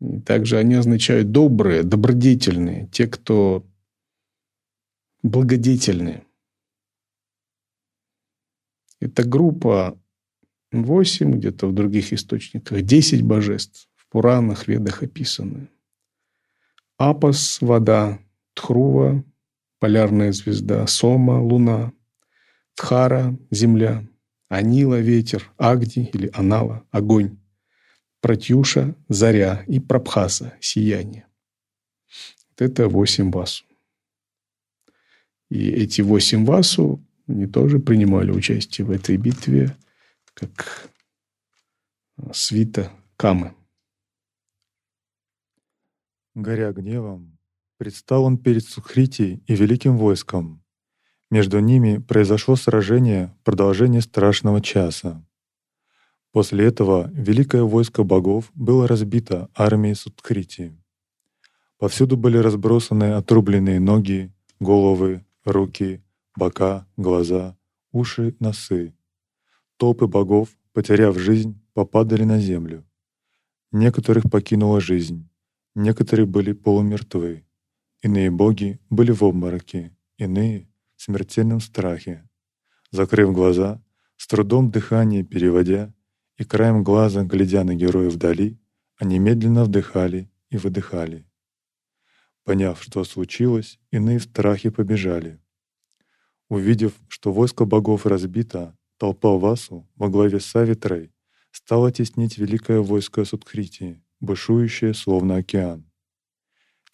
И 0.00 0.20
также 0.20 0.58
они 0.58 0.74
означают 0.74 1.30
добрые, 1.30 1.82
добродетельные, 1.82 2.88
те, 2.88 3.06
кто 3.06 3.66
благодетельные. 5.22 6.24
Это 9.00 9.24
группа 9.24 9.98
8, 10.72 11.32
где-то 11.32 11.68
в 11.68 11.74
других 11.74 12.12
источниках, 12.12 12.82
10 12.82 13.22
божеств, 13.22 13.88
в 13.94 14.08
Пуранах, 14.08 14.68
Ведах 14.68 15.02
описаны. 15.02 15.68
Апас– 16.98 17.58
вода, 17.60 18.18
Тхрува– 18.54 19.22
полярная 19.80 20.32
звезда, 20.32 20.86
Сома– 20.86 21.40
луна, 21.42 21.92
Тхара– 22.74 23.38
земля, 23.50 24.06
Анила– 24.48 24.98
ветер, 25.00 25.52
Агди 25.58 26.10
или 26.12 26.30
Анала– 26.32 26.86
огонь, 26.90 27.38
Пратюша– 28.26 28.96
заря 29.08 29.62
и 29.68 29.78
Прабхаса– 29.78 30.56
сияние. 30.60 31.28
Вот 32.48 32.60
это 32.60 32.88
восемь 32.88 33.30
васу. 33.30 33.64
И 35.48 35.70
эти 35.70 36.00
восемь 36.00 36.44
васу, 36.44 37.06
они 37.28 37.46
тоже 37.46 37.78
принимали 37.78 38.32
участие 38.32 38.84
в 38.84 38.90
этой 38.90 39.16
битве, 39.16 39.76
как 40.34 40.90
свита 42.32 42.90
Камы. 43.16 43.54
Горя 46.34 46.72
гневом, 46.72 47.38
предстал 47.76 48.24
он 48.24 48.38
перед 48.38 48.64
Сухрити 48.64 49.40
и 49.46 49.54
великим 49.54 49.96
войском. 49.96 50.64
Между 51.30 51.60
ними 51.60 51.98
произошло 51.98 52.56
сражение, 52.56 53.32
продолжение 53.44 54.00
страшного 54.00 54.60
часа. 54.60 55.24
После 56.36 56.66
этого 56.66 57.10
великое 57.14 57.62
войско 57.62 58.04
богов 58.04 58.50
было 58.54 58.86
разбито 58.86 59.48
армией 59.54 59.94
Сутхрити. 59.94 60.76
Повсюду 61.78 62.18
были 62.18 62.36
разбросаны 62.36 63.14
отрубленные 63.14 63.80
ноги, 63.80 64.34
головы, 64.60 65.24
руки, 65.46 66.02
бока, 66.36 66.86
глаза, 66.98 67.56
уши, 67.90 68.36
носы. 68.38 68.94
Толпы 69.78 70.08
богов, 70.08 70.50
потеряв 70.74 71.16
жизнь, 71.16 71.58
попадали 71.72 72.24
на 72.24 72.38
землю. 72.38 72.84
Некоторых 73.72 74.30
покинула 74.30 74.78
жизнь, 74.78 75.30
некоторые 75.74 76.26
были 76.26 76.52
полумертвы, 76.52 77.46
иные 78.02 78.30
боги 78.30 78.78
были 78.90 79.10
в 79.10 79.22
обмороке, 79.22 79.96
иные— 80.18 80.68
в 80.96 81.02
смертельном 81.02 81.60
страхе. 81.60 82.28
Закрыв 82.90 83.32
глаза, 83.32 83.82
с 84.18 84.26
трудом 84.26 84.70
дыхание 84.70 85.24
переводя 85.24 85.94
и 86.38 86.44
краем 86.44 86.84
глаза, 86.84 87.24
глядя 87.24 87.64
на 87.64 87.74
героя 87.74 88.10
вдали, 88.10 88.58
они 88.96 89.18
медленно 89.18 89.64
вдыхали 89.64 90.30
и 90.50 90.56
выдыхали. 90.56 91.26
Поняв, 92.44 92.82
что 92.82 93.04
случилось, 93.04 93.78
иные 93.90 94.18
в 94.18 94.24
страхе 94.24 94.70
побежали. 94.70 95.40
Увидев, 96.48 96.92
что 97.08 97.32
войско 97.32 97.64
богов 97.64 98.06
разбито, 98.06 98.76
толпа 98.98 99.36
Васу 99.36 99.88
во 99.96 100.08
главе 100.08 100.38
с 100.38 100.46
Савитрой 100.46 101.12
стала 101.50 101.90
теснить 101.90 102.38
великое 102.38 102.80
войско 102.80 103.24
Судхрити, 103.24 104.02
бушующее 104.20 104.94
словно 104.94 105.36
океан. 105.36 105.90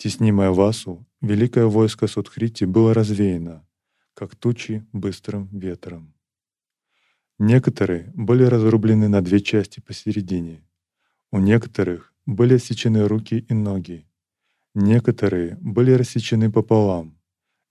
Теснимое 0.02 0.50
Васу, 0.50 1.07
великое 1.20 1.66
войско 1.66 2.09
Судхрити 2.09 2.64
было 2.64 2.92
развеяно, 2.94 3.64
как 4.14 4.35
тучи 4.35 4.85
быстрым 4.92 5.46
ветром. 5.57 6.12
Некоторые 7.44 8.12
были 8.14 8.44
разрублены 8.44 9.09
на 9.09 9.20
две 9.20 9.40
части 9.40 9.81
посередине. 9.81 10.62
У 11.33 11.40
некоторых 11.40 12.14
были 12.24 12.55
отсечены 12.55 13.09
руки 13.09 13.44
и 13.48 13.52
ноги, 13.52 14.07
Некоторые 14.74 15.59
были 15.61 15.90
рассечены 15.90 16.52
пополам, 16.52 17.18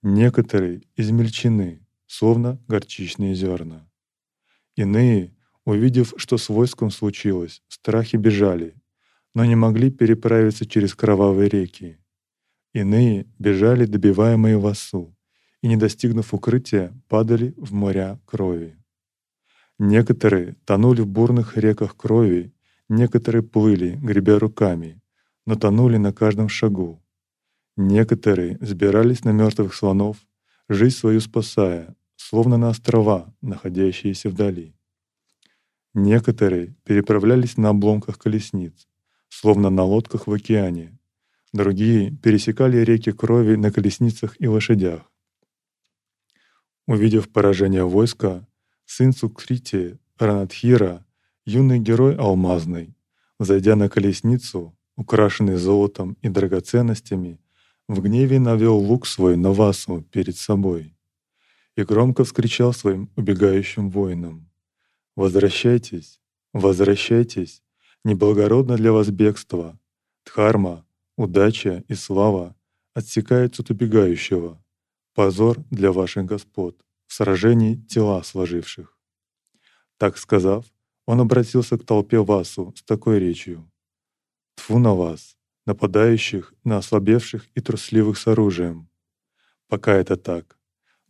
некоторые 0.02 0.82
измельчены, 0.94 1.86
словно 2.06 2.60
горчичные 2.68 3.34
зерна. 3.34 3.88
Иные, 4.76 5.34
увидев, 5.64 6.12
что 6.18 6.36
с 6.36 6.50
войском 6.50 6.90
случилось, 6.90 7.62
в 7.66 7.72
страхе 7.72 8.18
бежали, 8.18 8.74
но 9.34 9.46
не 9.46 9.56
могли 9.56 9.90
переправиться 9.90 10.66
через 10.66 10.94
кровавые 10.94 11.48
реки. 11.48 11.96
Иные 12.74 13.26
бежали, 13.38 13.86
добиваемые 13.86 14.58
васу, 14.58 15.16
и, 15.62 15.66
не 15.66 15.78
достигнув 15.78 16.34
укрытия, 16.34 16.92
падали 17.08 17.54
в 17.56 17.72
моря 17.72 18.20
крови. 18.26 18.76
Некоторые 19.78 20.56
тонули 20.64 21.00
в 21.00 21.06
бурных 21.06 21.56
реках 21.56 21.96
крови, 21.96 22.52
некоторые 22.88 23.42
плыли, 23.42 23.98
гребя 24.02 24.38
руками, 24.38 25.00
но 25.46 25.56
тонули 25.56 25.96
на 25.96 26.12
каждом 26.12 26.48
шагу. 26.48 27.02
Некоторые 27.76 28.58
сбирались 28.60 29.24
на 29.24 29.30
мертвых 29.30 29.74
слонов, 29.74 30.18
жизнь 30.68 30.96
свою 30.96 31.20
спасая, 31.20 31.96
словно 32.16 32.56
на 32.58 32.68
острова, 32.68 33.34
находящиеся 33.40 34.28
вдали. 34.28 34.74
Некоторые 35.94 36.74
переправлялись 36.84 37.56
на 37.56 37.70
обломках 37.70 38.18
колесниц, 38.18 38.88
словно 39.28 39.70
на 39.70 39.84
лодках 39.84 40.26
в 40.26 40.32
океане. 40.32 40.98
Другие 41.52 42.10
пересекали 42.10 42.78
реки 42.78 43.12
крови 43.12 43.56
на 43.56 43.70
колесницах 43.70 44.36
и 44.38 44.46
лошадях. 44.46 45.02
Увидев 46.86 47.30
поражение 47.30 47.84
войска, 47.84 48.46
сын 48.92 49.12
Сукрити 49.14 49.98
Ранатхира, 50.18 51.06
юный 51.46 51.78
герой 51.78 52.14
алмазный, 52.16 52.94
зайдя 53.40 53.74
на 53.74 53.88
колесницу, 53.88 54.76
украшенный 54.96 55.56
золотом 55.56 56.18
и 56.20 56.28
драгоценностями, 56.28 57.40
в 57.88 58.02
гневе 58.02 58.38
навел 58.38 58.76
лук 58.76 59.06
свой 59.06 59.36
на 59.36 59.50
Васу 59.52 60.02
перед 60.12 60.36
собой 60.36 60.94
и 61.74 61.84
громко 61.84 62.24
вскричал 62.24 62.74
своим 62.74 63.10
убегающим 63.16 63.88
воинам. 63.88 64.50
«Возвращайтесь, 65.16 66.20
возвращайтесь, 66.52 67.62
неблагородно 68.04 68.76
для 68.76 68.92
вас 68.92 69.08
бегство, 69.08 69.80
дхарма, 70.26 70.84
удача 71.16 71.82
и 71.88 71.94
слава 71.94 72.54
отсекаются 72.92 73.62
от 73.62 73.70
убегающего, 73.70 74.62
позор 75.14 75.56
для 75.70 75.92
ваших 75.92 76.26
господ, 76.26 76.76
в 77.12 77.14
сражении 77.14 77.74
тела 77.74 78.22
сложивших». 78.22 78.96
Так 79.98 80.16
сказав, 80.16 80.64
он 81.04 81.20
обратился 81.20 81.76
к 81.76 81.84
толпе 81.84 82.18
Васу 82.20 82.72
с 82.74 82.82
такой 82.82 83.18
речью. 83.18 83.70
Тфу 84.54 84.78
на 84.78 84.94
вас, 84.94 85.36
нападающих 85.66 86.54
на 86.64 86.78
ослабевших 86.78 87.48
и 87.54 87.60
трусливых 87.60 88.16
с 88.16 88.26
оружием. 88.26 88.88
Пока 89.68 89.92
это 89.92 90.16
так. 90.16 90.58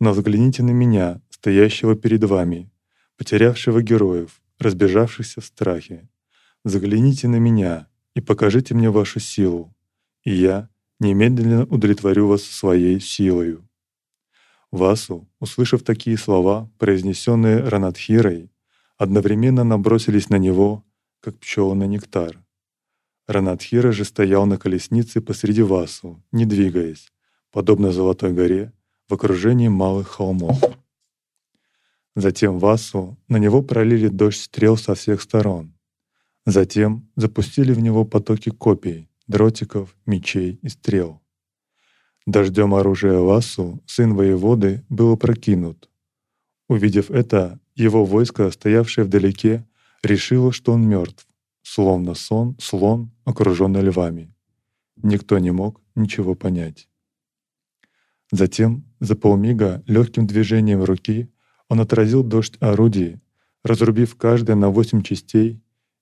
Но 0.01 0.11
взгляните 0.11 0.65
на 0.65 0.73
меня, 0.73 1.21
стоящего 1.31 1.95
перед 1.95 2.25
вами, 2.25 2.73
потерявшего 3.17 3.81
героев, 3.81 4.43
разбежавшихся 4.59 5.41
в 5.41 5.45
страхе. 5.45 6.09
Загляните 6.65 7.29
на 7.29 7.37
меня 7.37 7.87
и 8.15 8.21
покажите 8.21 8.75
мне 8.75 8.91
вашу 8.91 9.21
силу, 9.21 9.73
и 10.25 10.33
я 10.35 10.69
немедленно 10.99 11.65
удовлетворю 11.67 12.27
вас 12.27 12.43
своей 12.43 12.99
силою. 12.99 13.69
Васу, 14.72 15.28
услышав 15.38 15.82
такие 15.82 16.16
слова, 16.16 16.70
произнесенные 16.78 17.58
Ранатхирой, 17.62 18.50
одновременно 18.96 19.64
набросились 19.64 20.30
на 20.30 20.37
него, 20.37 20.85
как 21.20 21.38
пчелы 21.38 21.74
на 21.74 21.85
нектар. 21.85 22.42
Ранатхира 23.28 23.92
же 23.92 24.04
стоял 24.04 24.46
на 24.46 24.58
колеснице 24.58 25.20
посреди 25.20 25.62
Васу, 25.62 26.24
не 26.32 26.46
двигаясь, 26.46 27.12
подобно 27.50 27.92
Золотой 27.92 28.32
горе, 28.32 28.72
в 29.08 29.14
окружении 29.14 29.68
малых 29.68 30.08
холмов. 30.08 30.58
Затем 32.16 32.58
Васу 32.58 33.18
на 33.28 33.37
него 33.37 33.62
пролили 33.62 34.08
дождь 34.08 34.40
стрел 34.40 34.76
со 34.76 34.94
всех 34.94 35.22
сторон. 35.22 35.74
Затем 36.44 37.08
запустили 37.14 37.72
в 37.72 37.80
него 37.80 38.04
потоки 38.04 38.50
копий, 38.50 39.08
дротиков, 39.26 39.96
мечей 40.06 40.58
и 40.62 40.68
стрел. 40.68 41.21
Дождем 42.26 42.74
оружия 42.74 43.18
Васу, 43.18 43.82
сын 43.87 44.14
воеводы, 44.14 44.85
был 44.88 45.12
опрокинут. 45.12 45.90
Увидев 46.68 47.11
это, 47.11 47.58
его 47.74 48.04
войско, 48.04 48.50
стоявшее 48.50 49.04
вдалеке, 49.04 49.66
решила, 50.04 50.52
что 50.52 50.72
он 50.72 50.88
мертв, 50.88 51.26
словно 51.62 52.14
сон, 52.14 52.56
слон, 52.61 53.11
окруженный 53.24 53.82
львами. 53.82 54.32
Никто 55.02 55.38
не 55.38 55.50
мог 55.50 55.80
ничего 55.96 56.35
понять. 56.35 56.88
Затем, 58.30 58.85
за 59.00 59.16
полмига, 59.16 59.82
легким 59.87 60.26
движением 60.26 60.85
руки, 60.85 61.28
он 61.68 61.80
отразил 61.80 62.22
дождь 62.22 62.56
орудий, 62.61 63.20
разрубив 63.64 64.16
каждое 64.16 64.54
на 64.54 64.70
восемь 64.70 65.02
частей 65.02 65.61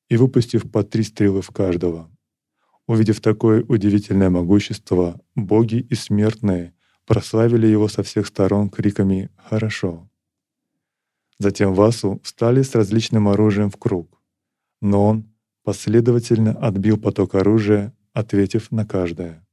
и 0.09 0.17
выпустив 0.17 0.71
по 0.71 0.83
три 0.83 1.03
стрелы 1.03 1.41
в 1.41 1.51
каждого. 1.51 2.11
Увидев 2.91 3.21
такое 3.21 3.63
удивительное 3.69 4.31
могущество, 4.31 5.21
боги 5.37 5.77
и 5.77 5.95
смертные 5.95 6.75
прославили 7.07 7.69
его 7.69 7.87
со 7.87 8.03
всех 8.03 8.27
сторон 8.27 8.69
криками 8.69 9.31
«Хорошо!». 9.37 10.11
Затем 11.39 11.73
Васу 11.73 12.21
встали 12.25 12.63
с 12.63 12.75
различным 12.75 13.29
оружием 13.29 13.71
в 13.71 13.77
круг, 13.77 14.21
но 14.81 15.07
он 15.07 15.33
последовательно 15.63 16.51
отбил 16.51 16.99
поток 16.99 17.37
оружия, 17.37 17.95
ответив 18.13 18.73
на 18.73 18.85
каждое. 18.85 19.47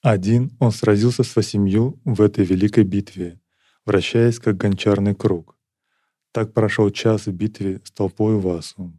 Один 0.00 0.56
он 0.60 0.70
сразился 0.70 1.24
с 1.24 1.34
восемью 1.34 2.00
в 2.04 2.22
этой 2.22 2.44
великой 2.44 2.84
битве, 2.84 3.40
вращаясь 3.84 4.38
как 4.38 4.56
гончарный 4.56 5.16
круг. 5.16 5.58
Так 6.30 6.52
прошел 6.52 6.88
час 6.90 7.26
в 7.26 7.32
битве 7.32 7.80
с 7.82 7.90
толпой 7.90 8.36
Васу. 8.36 8.96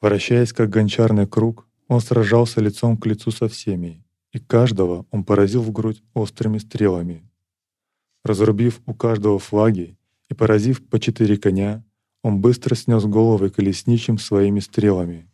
Вращаясь 0.00 0.54
как 0.54 0.70
гончарный 0.70 1.26
круг, 1.26 1.66
он 1.90 2.00
сражался 2.00 2.60
лицом 2.60 2.96
к 2.96 3.04
лицу 3.06 3.32
со 3.32 3.48
всеми, 3.48 4.04
и 4.32 4.38
каждого 4.38 5.06
он 5.10 5.24
поразил 5.24 5.60
в 5.60 5.72
грудь 5.72 6.04
острыми 6.14 6.58
стрелами. 6.58 7.28
Разрубив 8.24 8.80
у 8.86 8.94
каждого 8.94 9.40
флаги 9.40 9.98
и 10.28 10.34
поразив 10.34 10.86
по 10.86 11.00
четыре 11.00 11.36
коня, 11.36 11.82
он 12.22 12.40
быстро 12.40 12.76
снес 12.76 13.04
головы 13.04 13.50
колесничим 13.50 14.18
своими 14.18 14.60
стрелами. 14.60 15.28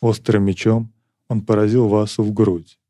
Острым 0.00 0.42
мечом 0.42 0.92
он 1.28 1.40
поразил 1.40 1.86
Васу 1.86 2.24
в 2.24 2.32
грудь. 2.32 2.80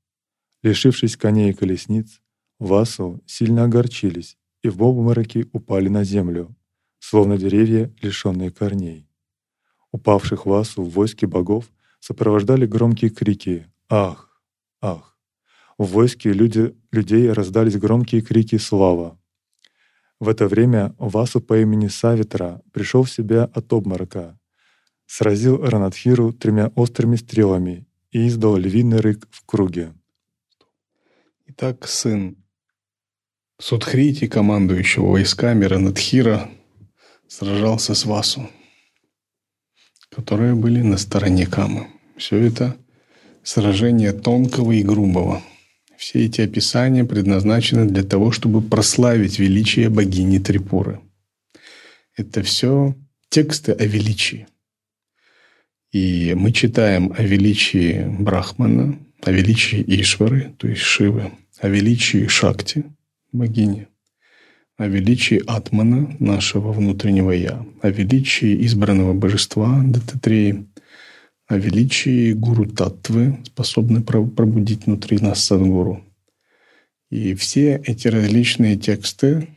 Лишившись 0.62 1.18
коней 1.18 1.50
и 1.50 1.54
колесниц, 1.54 2.22
Васу 2.58 3.20
сильно 3.26 3.64
огорчились 3.64 4.38
и 4.62 4.70
в 4.70 4.82
обмороке 4.82 5.46
упали 5.52 5.88
на 5.88 6.02
землю, 6.02 6.56
словно 6.98 7.36
деревья, 7.36 7.92
лишенные 8.00 8.50
корней. 8.50 9.06
Упавших 9.92 10.46
Васу 10.46 10.82
в 10.82 10.88
войске 10.88 11.26
богов 11.26 11.70
сопровождали 12.00 12.66
громкие 12.66 13.10
крики 13.10 13.66
«Ах! 13.88 14.42
Ах!». 14.80 15.16
В 15.78 15.86
войске 15.86 16.32
люди, 16.32 16.74
людей 16.90 17.30
раздались 17.30 17.78
громкие 17.78 18.22
крики 18.22 18.58
«Слава!». 18.58 19.18
В 20.18 20.28
это 20.28 20.48
время 20.48 20.94
Васу 20.98 21.40
по 21.40 21.58
имени 21.58 21.88
Савитра 21.88 22.60
пришел 22.72 23.04
в 23.04 23.10
себя 23.10 23.44
от 23.44 23.72
обморока, 23.72 24.38
сразил 25.06 25.64
Ранадхиру 25.64 26.32
тремя 26.32 26.72
острыми 26.74 27.16
стрелами 27.16 27.86
и 28.10 28.28
издал 28.28 28.56
львиный 28.56 29.00
рык 29.00 29.26
в 29.30 29.46
круге. 29.46 29.94
Итак, 31.46 31.86
сын 31.88 32.36
Судхрити, 33.58 34.26
командующего 34.26 35.10
войсками 35.10 35.66
Ранадхира, 35.66 36.50
сражался 37.28 37.94
с 37.94 38.06
Васу, 38.06 38.48
которые 40.10 40.54
были 40.54 40.80
на 40.82 40.96
стороне 40.96 41.46
Камы. 41.46 41.88
Все 42.16 42.36
это 42.38 42.76
сражение 43.42 44.12
тонкого 44.12 44.72
и 44.72 44.82
грубого. 44.82 45.42
Все 45.96 46.24
эти 46.26 46.40
описания 46.40 47.04
предназначены 47.04 47.86
для 47.86 48.02
того, 48.02 48.32
чтобы 48.32 48.62
прославить 48.62 49.38
величие 49.38 49.88
богини 49.88 50.38
Трипуры. 50.38 51.00
Это 52.16 52.42
все 52.42 52.94
тексты 53.28 53.72
о 53.72 53.84
величии. 53.84 54.46
И 55.92 56.34
мы 56.34 56.52
читаем 56.52 57.12
о 57.16 57.22
величии 57.22 58.06
Брахмана, 58.18 58.98
о 59.22 59.30
величии 59.30 59.84
Ишвары, 60.00 60.54
то 60.58 60.68
есть 60.68 60.82
Шивы, 60.82 61.32
о 61.58 61.68
величии 61.68 62.26
Шакти– 62.26 62.84
богини, 63.32 63.88
о 64.80 64.86
величии 64.86 65.42
Атмана, 65.46 66.16
нашего 66.20 66.72
внутреннего 66.72 67.32
Я, 67.32 67.66
о 67.82 67.90
величии 67.90 68.64
избранного 68.64 69.12
божества 69.12 69.82
Дататреи, 69.84 70.66
о 71.46 71.58
величии 71.58 72.32
Гуру 72.32 72.64
Татвы, 72.64 73.40
способной 73.44 74.02
пробудить 74.02 74.86
внутри 74.86 75.18
нас 75.18 75.44
Садгуру. 75.44 76.02
И 77.10 77.34
все 77.34 77.76
эти 77.84 78.08
различные 78.08 78.78
тексты 78.78 79.48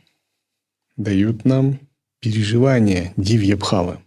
дают 0.98 1.46
нам 1.46 1.78
переживание 2.20 3.14
Дивьябхавы. 3.16 4.00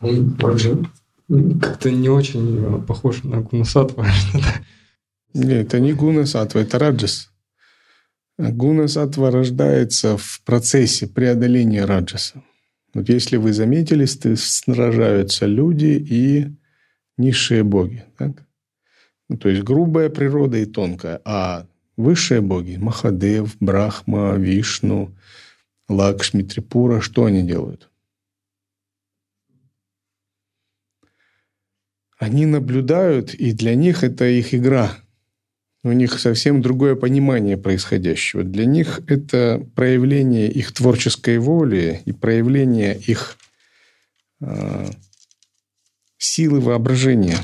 Он 0.00 0.36
как-то 1.60 1.92
не 1.92 2.08
очень 2.08 2.84
похож 2.84 3.22
на 3.22 3.42
Гунасатва. 3.42 4.08
Нет, 5.34 5.66
это 5.66 5.80
не 5.80 5.92
гуна 5.92 6.26
сатва, 6.26 6.60
это 6.60 6.78
раджас. 6.78 7.32
Гуна 8.38 8.86
сатва 8.86 9.32
рождается 9.32 10.16
в 10.16 10.40
процессе 10.44 11.08
преодоления 11.08 11.84
раджаса. 11.84 12.42
Вот 12.94 13.08
если 13.08 13.36
вы 13.36 13.52
заметили, 13.52 14.04
сражаются 14.04 15.46
люди 15.46 16.04
и 16.08 16.46
низшие 17.18 17.64
боги. 17.64 18.04
Так? 18.16 18.46
Ну, 19.28 19.36
то 19.36 19.48
есть 19.48 19.64
грубая 19.64 20.08
природа 20.08 20.56
и 20.56 20.66
тонкая. 20.66 21.20
А 21.24 21.66
высшие 21.96 22.40
боги, 22.40 22.76
Махадев, 22.76 23.56
Брахма, 23.58 24.36
Вишну, 24.36 25.16
Лакшми, 25.88 26.42
Трипура, 26.42 27.00
что 27.00 27.24
они 27.24 27.42
делают? 27.42 27.90
Они 32.18 32.46
наблюдают, 32.46 33.34
и 33.34 33.52
для 33.52 33.74
них 33.74 34.04
это 34.04 34.26
их 34.26 34.54
игра– 34.54 34.96
у 35.84 35.92
них 35.92 36.18
совсем 36.18 36.62
другое 36.62 36.96
понимание 36.96 37.58
происходящего. 37.58 38.42
Для 38.42 38.64
них 38.64 39.02
это 39.06 39.64
проявление 39.76 40.50
их 40.50 40.72
творческой 40.72 41.38
воли 41.38 42.00
и 42.06 42.12
проявление 42.12 42.96
их 42.96 43.36
э, 44.40 44.86
силы 46.16 46.60
воображения. 46.60 47.36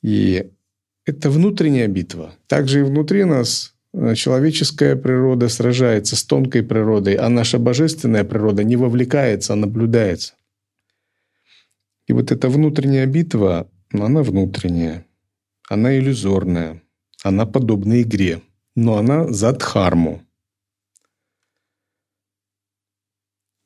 И 0.00 0.48
это 1.06 1.28
внутренняя 1.28 1.88
битва. 1.88 2.36
Также 2.46 2.80
и 2.80 2.84
внутри 2.84 3.24
нас 3.24 3.74
а, 3.92 4.14
человеческая 4.14 4.94
природа 4.94 5.48
сражается 5.48 6.14
с 6.14 6.22
тонкой 6.22 6.62
природой, 6.62 7.14
а 7.14 7.28
наша 7.28 7.58
божественная 7.58 8.22
природа 8.22 8.62
не 8.62 8.76
вовлекается, 8.76 9.54
а 9.54 9.56
наблюдается. 9.56 10.34
И 12.06 12.12
вот 12.12 12.30
эта 12.30 12.48
внутренняя 12.48 13.06
битва, 13.06 13.68
она 13.92 14.22
внутренняя, 14.22 15.04
она 15.68 15.98
иллюзорная– 15.98 16.80
она 17.22 17.46
подобна 17.46 18.02
игре, 18.02 18.42
но 18.74 18.96
она 18.96 19.28
за 19.32 19.52
Дхарму. 19.52 20.24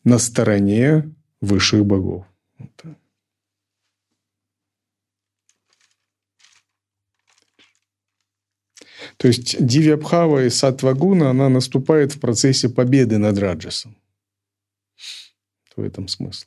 На 0.04 0.18
стороне 0.18 1.14
высших 1.40 1.84
богов. 1.84 2.26
То 9.16 9.28
есть 9.28 9.64
Дивьябхава 9.64 10.44
и 10.44 10.50
Сатвагуна, 10.50 11.30
она 11.30 11.48
наступает 11.48 12.12
в 12.12 12.20
процессе 12.20 12.68
победы 12.68 13.18
над 13.18 13.38
Раджасом. 13.38 13.96
В 15.76 15.82
этом 15.82 16.08
смысл. 16.08 16.46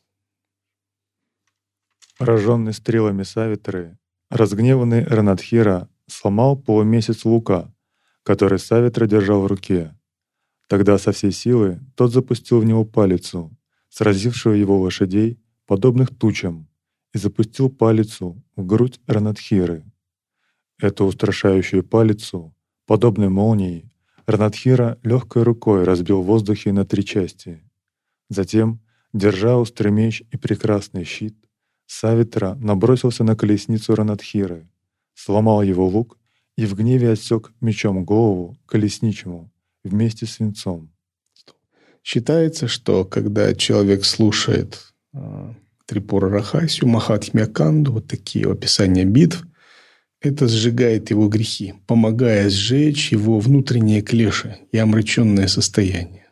Пораженный 2.17 2.73
стрелами 2.73 3.23
Савитры, 3.23 3.97
разгневанный 4.29 5.03
Ранадхира 5.03 5.89
сломал 6.07 6.55
полумесяц 6.55 7.25
лука, 7.25 7.73
который 8.23 8.59
Савитра 8.59 9.05
держал 9.07 9.41
в 9.41 9.47
руке. 9.47 9.95
Тогда 10.67 10.97
со 10.97 11.11
всей 11.11 11.31
силы 11.31 11.79
тот 11.95 12.11
запустил 12.11 12.59
в 12.59 12.65
него 12.65 12.85
палицу, 12.85 13.55
сразившую 13.89 14.57
его 14.57 14.79
лошадей, 14.79 15.39
подобных 15.67 16.15
тучам, 16.15 16.67
и 17.13 17.17
запустил 17.17 17.69
палицу 17.69 18.43
в 18.55 18.65
грудь 18.65 18.99
Ранадхиры. 19.07 19.85
Эту 20.79 21.05
устрашающую 21.05 21.83
палицу, 21.83 22.53
подобной 22.85 23.29
молнии, 23.29 23.89
Ранадхира 24.25 24.97
легкой 25.03 25.43
рукой 25.43 25.83
разбил 25.83 26.21
в 26.21 26.25
воздухе 26.25 26.73
на 26.73 26.83
три 26.83 27.05
части. 27.05 27.63
Затем, 28.29 28.81
держа 29.13 29.57
острый 29.57 29.91
меч 29.91 30.23
и 30.31 30.37
прекрасный 30.37 31.03
щит, 31.03 31.37
Савитра 31.85 32.55
набросился 32.55 33.23
на 33.23 33.35
колесницу 33.35 33.93
Ранадхиры, 33.93 34.67
сломал 35.15 35.63
его 35.63 35.87
лук 35.87 36.19
и 36.57 36.65
в 36.65 36.75
гневе 36.75 37.11
отсек 37.11 37.51
мечом 37.61 38.05
голову 38.05 38.57
колесничему 38.67 39.51
вместе 39.83 40.25
с 40.25 40.39
венцом. 40.39 40.91
Считается, 42.03 42.67
что 42.67 43.03
когда 43.03 43.55
человек 43.55 44.05
слушает 44.05 44.93
а, 45.13 45.55
Трипура 45.85 46.29
Рахасю, 46.29 46.87
Махатхмя 46.87 47.47
вот 47.89 48.07
такие 48.07 48.51
описания 48.51 49.05
битв, 49.05 49.43
это 50.21 50.47
сжигает 50.47 51.09
его 51.09 51.27
грехи, 51.27 51.73
помогая 51.87 52.49
сжечь 52.49 53.11
его 53.11 53.39
внутренние 53.39 54.01
клеши 54.01 54.57
и 54.71 54.77
омраченное 54.77 55.47
состояние. 55.47 56.27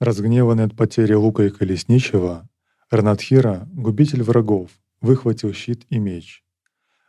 Разгневанный 0.00 0.64
от 0.64 0.76
потери 0.76 1.14
лука 1.14 1.44
и 1.44 1.50
колесничего, 1.50 2.48
Ранатхира, 2.90 3.68
губитель 3.74 4.22
врагов, 4.22 4.70
выхватил 5.02 5.52
щит 5.52 5.84
и 5.90 5.98
меч. 5.98 6.42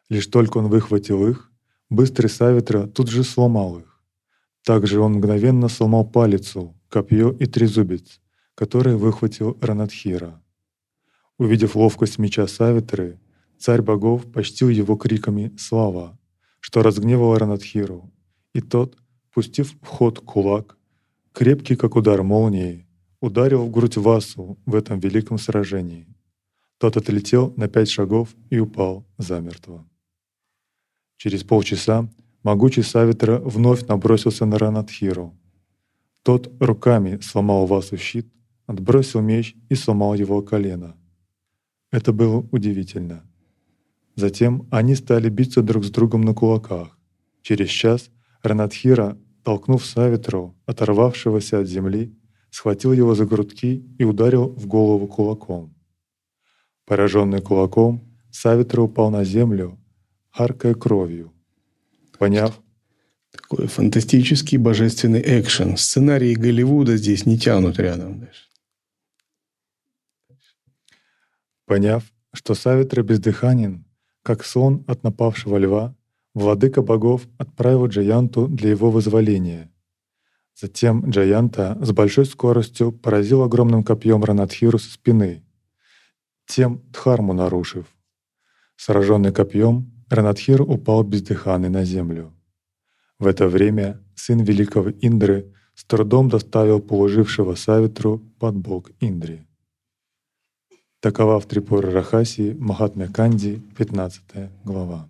Лишь 0.09 0.27
только 0.27 0.57
он 0.57 0.67
выхватил 0.67 1.25
их, 1.25 1.49
быстрый 1.89 2.27
Савитра 2.27 2.85
тут 2.85 3.07
же 3.07 3.23
сломал 3.23 3.79
их. 3.79 4.01
Также 4.65 4.99
он 4.99 5.13
мгновенно 5.13 5.69
сломал 5.69 6.03
палицу, 6.03 6.75
копье 6.89 7.31
и 7.31 7.45
трезубец, 7.45 8.19
которые 8.55 8.97
выхватил 8.97 9.57
Ранатхира. 9.61 10.43
Увидев 11.37 11.77
ловкость 11.77 12.19
меча 12.19 12.45
Савитры, 12.45 13.17
царь 13.57 13.81
богов 13.81 14.29
почтил 14.29 14.67
его 14.67 14.97
криками 14.97 15.55
«Слава!», 15.57 16.19
что 16.59 16.83
разгневало 16.83 17.39
Ранатхиру, 17.39 18.11
и 18.51 18.59
тот, 18.59 18.97
пустив 19.33 19.73
в 19.81 19.85
ход 19.85 20.19
кулак, 20.19 20.77
крепкий 21.31 21.77
как 21.77 21.95
удар 21.95 22.21
молнии, 22.21 22.85
ударил 23.21 23.65
в 23.65 23.71
грудь 23.71 23.97
Васу 23.97 24.57
в 24.65 24.75
этом 24.75 24.99
великом 24.99 25.37
сражении. 25.37 26.07
Тот 26.77 26.97
отлетел 26.97 27.53
на 27.57 27.67
пять 27.67 27.89
шагов 27.89 28.35
и 28.49 28.59
упал 28.59 29.05
замертво. 29.17 29.85
Через 31.17 31.43
полчаса 31.43 32.09
могучий 32.43 32.83
Савитра 32.83 33.39
вновь 33.39 33.85
набросился 33.87 34.45
на 34.45 34.57
Ранатхиру. 34.57 35.37
Тот 36.23 36.51
руками 36.61 37.19
сломал 37.21 37.65
Васу 37.65 37.97
щит, 37.97 38.27
отбросил 38.65 39.21
меч 39.21 39.55
и 39.67 39.75
сломал 39.75 40.13
его 40.13 40.41
колено. 40.41 40.95
Это 41.91 42.13
было 42.13 42.47
удивительно. 42.51 43.25
Затем 44.15 44.67
они 44.69 44.95
стали 44.95 45.29
биться 45.29 45.61
друг 45.61 45.83
с 45.83 45.89
другом 45.89 46.21
на 46.21 46.33
кулаках. 46.33 46.97
Через 47.41 47.69
час 47.69 48.11
Ранатхира, 48.43 49.17
толкнув 49.43 49.85
Савитру, 49.85 50.55
оторвавшегося 50.65 51.59
от 51.59 51.67
земли, 51.67 52.13
схватил 52.51 52.93
его 52.93 53.15
за 53.15 53.25
грудки 53.25 53.83
и 53.97 54.03
ударил 54.03 54.49
в 54.49 54.67
голову 54.67 55.07
кулаком. 55.07 55.75
Пораженный 56.85 57.41
кулаком, 57.41 58.09
Савитра 58.31 58.81
упал 58.81 59.11
на 59.11 59.23
землю, 59.23 59.79
харкая 60.31 60.73
кровью. 60.73 61.33
Поняв, 62.17 62.59
такой 63.31 63.67
фантастический 63.67 64.57
божественный 64.57 65.21
экшен. 65.21 65.77
Сценарии 65.77 66.33
Голливуда 66.33 66.97
здесь 66.97 67.25
не 67.25 67.37
тянут 67.37 67.79
рядом. 67.79 68.27
Поняв, 71.65 72.03
что 72.33 72.55
Савитра 72.55 73.03
бездыханен, 73.03 73.85
как 74.23 74.43
сон 74.43 74.83
от 74.87 75.03
напавшего 75.03 75.57
льва, 75.57 75.95
владыка 76.33 76.81
богов 76.81 77.27
отправил 77.37 77.87
Джаянту 77.87 78.47
для 78.47 78.71
его 78.71 78.89
вызволения. 78.91 79.71
Затем 80.59 81.09
Джаянта 81.09 81.77
с 81.79 81.91
большой 81.93 82.25
скоростью 82.25 82.91
поразил 82.91 83.43
огромным 83.43 83.81
копьем 83.81 84.25
Ранатхиру 84.25 84.77
со 84.77 84.91
спины, 84.91 85.41
тем 86.47 86.81
Дхарму 86.91 87.31
нарушив. 87.31 87.85
Сраженный 88.75 89.31
копьем, 89.31 89.89
Ранатхир 90.09 90.61
упал 90.61 91.03
бездыханный 91.03 91.69
на 91.69 91.85
землю. 91.85 92.33
В 93.19 93.27
это 93.27 93.47
время 93.47 94.03
сын 94.15 94.39
великого 94.39 94.89
Индры 94.89 95.53
с 95.75 95.85
трудом 95.85 96.27
доставил 96.27 96.81
положившего 96.81 97.55
Савитру 97.55 98.19
под 98.37 98.57
бок 98.57 98.91
Индри. 98.99 99.47
Такова 100.99 101.39
в 101.39 101.45
Трипура 101.45 101.89
Рахаси 101.89 102.53
Махатме 102.59 103.07
Канди, 103.07 103.61
15 103.77 104.51
глава. 104.65 105.07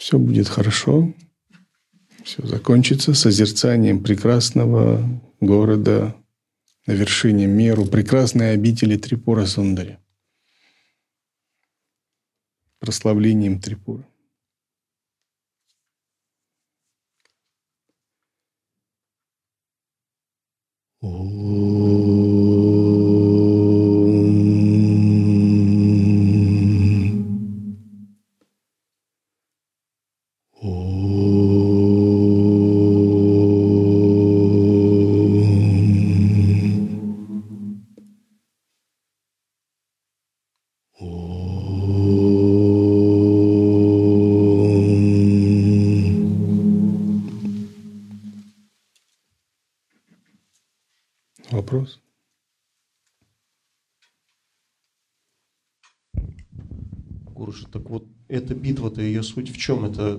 Все 0.00 0.18
будет 0.18 0.48
хорошо, 0.48 1.12
все 2.24 2.46
закончится. 2.46 3.12
Созерцанием 3.12 4.02
прекрасного 4.02 5.06
города 5.40 6.16
на 6.86 6.92
вершине 6.92 7.46
Меру, 7.46 7.84
прекрасной 7.84 8.54
обители 8.54 8.96
Трипура 8.96 9.44
Сундари, 9.44 9.98
прославлением 12.78 13.60
Трипура. 13.60 14.08
Вопрос? 51.50 52.00
Гуруша, 57.34 57.66
так 57.68 57.88
вот, 57.90 58.04
эта 58.28 58.54
битва-то, 58.54 59.00
ее 59.00 59.22
суть 59.22 59.50
в 59.50 59.56
чем? 59.56 59.84
Это, 59.84 60.18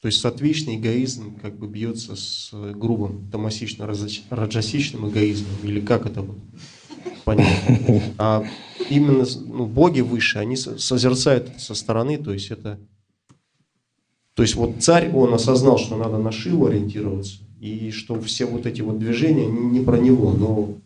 то 0.00 0.08
есть, 0.08 0.20
соответственный 0.20 0.76
эгоизм 0.76 1.38
как 1.40 1.56
бы 1.56 1.68
бьется 1.68 2.16
с 2.16 2.50
грубым, 2.52 3.30
томасично-раджасичным 3.30 5.08
эгоизмом, 5.08 5.54
или 5.62 5.80
как 5.80 6.06
это 6.06 6.22
вот 6.22 6.38
понятно? 7.24 8.02
А 8.18 8.44
именно 8.90 9.24
ну, 9.46 9.66
боги 9.66 10.00
выше, 10.00 10.38
они 10.38 10.56
созерцают 10.56 11.60
со 11.60 11.74
стороны, 11.74 12.18
то 12.18 12.32
есть 12.32 12.50
это... 12.50 12.78
То 14.34 14.42
есть 14.42 14.54
вот 14.54 14.82
царь, 14.82 15.10
он 15.12 15.34
осознал, 15.34 15.78
что 15.78 15.96
надо 15.96 16.18
на 16.18 16.30
Шиву 16.30 16.66
ориентироваться, 16.66 17.38
и 17.60 17.90
что 17.90 18.20
все 18.20 18.46
вот 18.46 18.66
эти 18.66 18.80
вот 18.80 18.98
движения 18.98 19.46
не 19.46 19.80
про 19.80 19.98
него, 19.98 20.32
но 20.32 20.80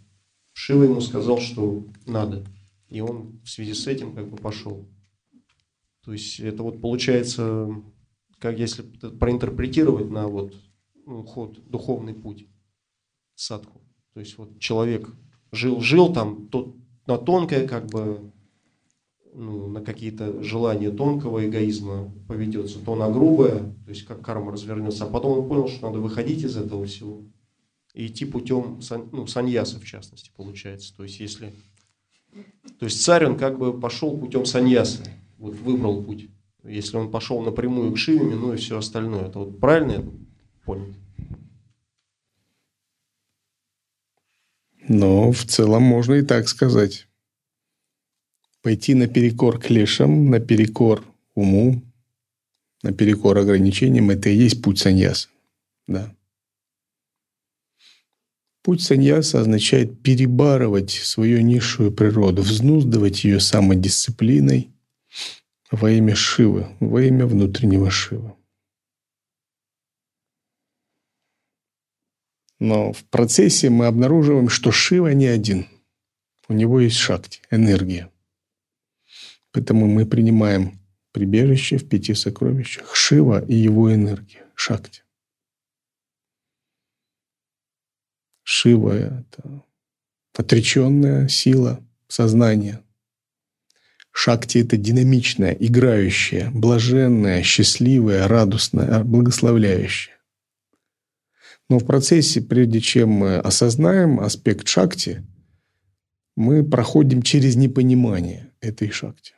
Шива 0.53 0.85
ему 0.85 1.01
сказал, 1.01 1.39
что 1.39 1.85
надо. 2.07 2.45
И 2.89 3.01
он 3.01 3.41
в 3.45 3.49
связи 3.49 3.75
с 3.75 3.87
этим 3.87 4.15
как 4.15 4.29
бы 4.29 4.37
пошел. 4.37 4.87
То 6.05 6.13
есть 6.13 6.41
это 6.41 6.63
вот 6.63 6.81
получается, 6.81 7.69
как 8.39 8.59
если 8.59 8.83
проинтерпретировать 8.83 10.11
на 10.11 10.27
вот 10.27 10.55
ну, 11.07 11.23
ход, 11.25 11.59
духовный 11.69 12.15
путь, 12.15 12.47
садху. 13.35 13.81
То 14.15 14.21
есть 14.21 14.37
вот 14.37 14.59
человек 14.59 15.09
жил-жил 15.53 16.13
там, 16.13 16.49
тот 16.49 16.77
на 17.07 17.19
тонкое 17.19 17.67
как 17.67 17.87
бы, 17.87 18.33
ну, 19.35 19.67
на 19.69 19.81
какие-то 19.81 20.43
желания 20.43 20.91
тонкого 20.91 21.47
эгоизма 21.47 22.13
поведется, 22.29 22.79
то 22.79 22.95
на 22.95 23.11
грубое, 23.11 23.59
то 23.85 23.91
есть 23.91 24.05
как 24.05 24.21
карма 24.23 24.53
развернется. 24.53 25.05
А 25.05 25.09
потом 25.09 25.39
он 25.39 25.49
понял, 25.49 25.69
что 25.69 25.87
надо 25.87 26.01
выходить 26.01 26.45
из 26.45 26.57
этого 26.57 26.85
всего 26.87 27.23
и 27.95 28.07
идти 28.07 28.25
путем 28.25 28.81
ну, 29.13 29.27
саньяса, 29.27 29.79
в 29.79 29.85
частности, 29.85 30.31
получается. 30.37 30.95
То 30.97 31.03
есть, 31.03 31.21
если... 31.21 31.53
То 32.79 32.87
есть 32.87 33.03
царь, 33.03 33.27
он 33.27 33.37
как 33.37 33.59
бы 33.59 33.79
пошел 33.79 34.19
путем 34.19 34.47
саньяса, 34.47 35.03
вот 35.39 35.55
выбрал 35.55 36.03
путь. 36.03 36.29
Если 36.65 36.97
он 36.97 37.11
пошел 37.11 37.43
напрямую 37.43 37.93
к 37.93 37.99
Шиве, 37.99 38.35
ну 38.35 38.55
и 38.55 38.57
все 38.57 38.79
остальное. 38.79 39.27
Это 39.27 39.41
вот 39.41 39.59
правильно 39.59 39.93
я 39.93 40.05
понял? 40.65 40.95
Но 44.89 45.33
в 45.33 45.45
целом 45.45 45.83
можно 45.83 46.15
и 46.15 46.23
так 46.23 46.49
сказать. 46.49 47.07
Пойти 48.63 48.95
наперекор 48.95 49.59
клешам, 49.59 50.31
наперекор 50.31 51.05
уму, 51.35 51.83
наперекор 52.83 53.39
ограничениям– 53.39 54.11
это 54.11 54.29
и 54.29 54.37
есть 54.37 54.63
путь 54.63 54.79
саньяса. 54.79 55.29
Да. 55.89 56.15
Путь 58.63 58.81
саньяса 58.81 59.41
означает 59.41 60.01
перебарывать 60.03 60.93
свою 60.93 61.41
низшую 61.41 61.91
природу, 61.91 62.43
взнуздывать 62.43 63.25
ее 63.25 63.41
самодисциплиной 63.41 64.71
во 65.73 65.91
имя 65.91 66.15
Шивы, 66.15 66.69
во 66.79 67.03
имя 67.03 67.27
внутреннего 67.27 67.91
Шивы. 67.91 68.35
Но 72.61 72.93
в 72.93 73.03
процессе 73.07 73.71
мы 73.71 73.87
обнаруживаем, 73.87 74.49
что 74.49 74.71
Шива 74.71 75.09
не 75.09 75.27
один. 75.27 75.67
У 76.47 76.53
него 76.53 76.79
есть 76.79 76.99
шакти, 76.99 77.41
энергия. 77.51 78.12
Поэтому 79.53 79.87
мы 79.87 80.07
принимаем 80.07 80.81
прибежище 81.13 81.77
в 81.77 81.89
пяти 81.89 82.15
сокровищах 82.15 82.97
Шива 82.97 83.45
и 83.45 83.55
его 83.55 83.95
энергия, 83.95 84.47
шакти. 84.55 85.03
Шива– 88.43 88.93
это 88.93 89.63
отреченная 90.35 91.29
сила 91.29 91.85
сознания. 92.09 92.83
Шакти– 94.11 94.59
это 94.65 94.77
динамичное, 94.77 95.53
играющее, 95.53 96.51
блаженное, 96.51 97.43
счастливое, 97.43 98.27
радостное, 98.29 99.05
благословляющее. 99.05 100.17
Но 101.69 101.79
в 101.79 101.87
процессе, 101.87 102.41
прежде 102.41 102.81
чем 102.81 103.11
мы 103.11 103.37
осознаем 103.37 104.21
аспект 104.21 104.69
шакти, 104.69 105.25
мы 106.37 106.65
проходим 106.65 107.23
через 107.23 107.57
непонимание 107.57 108.53
этой 108.61 108.91
шакти. 108.91 109.35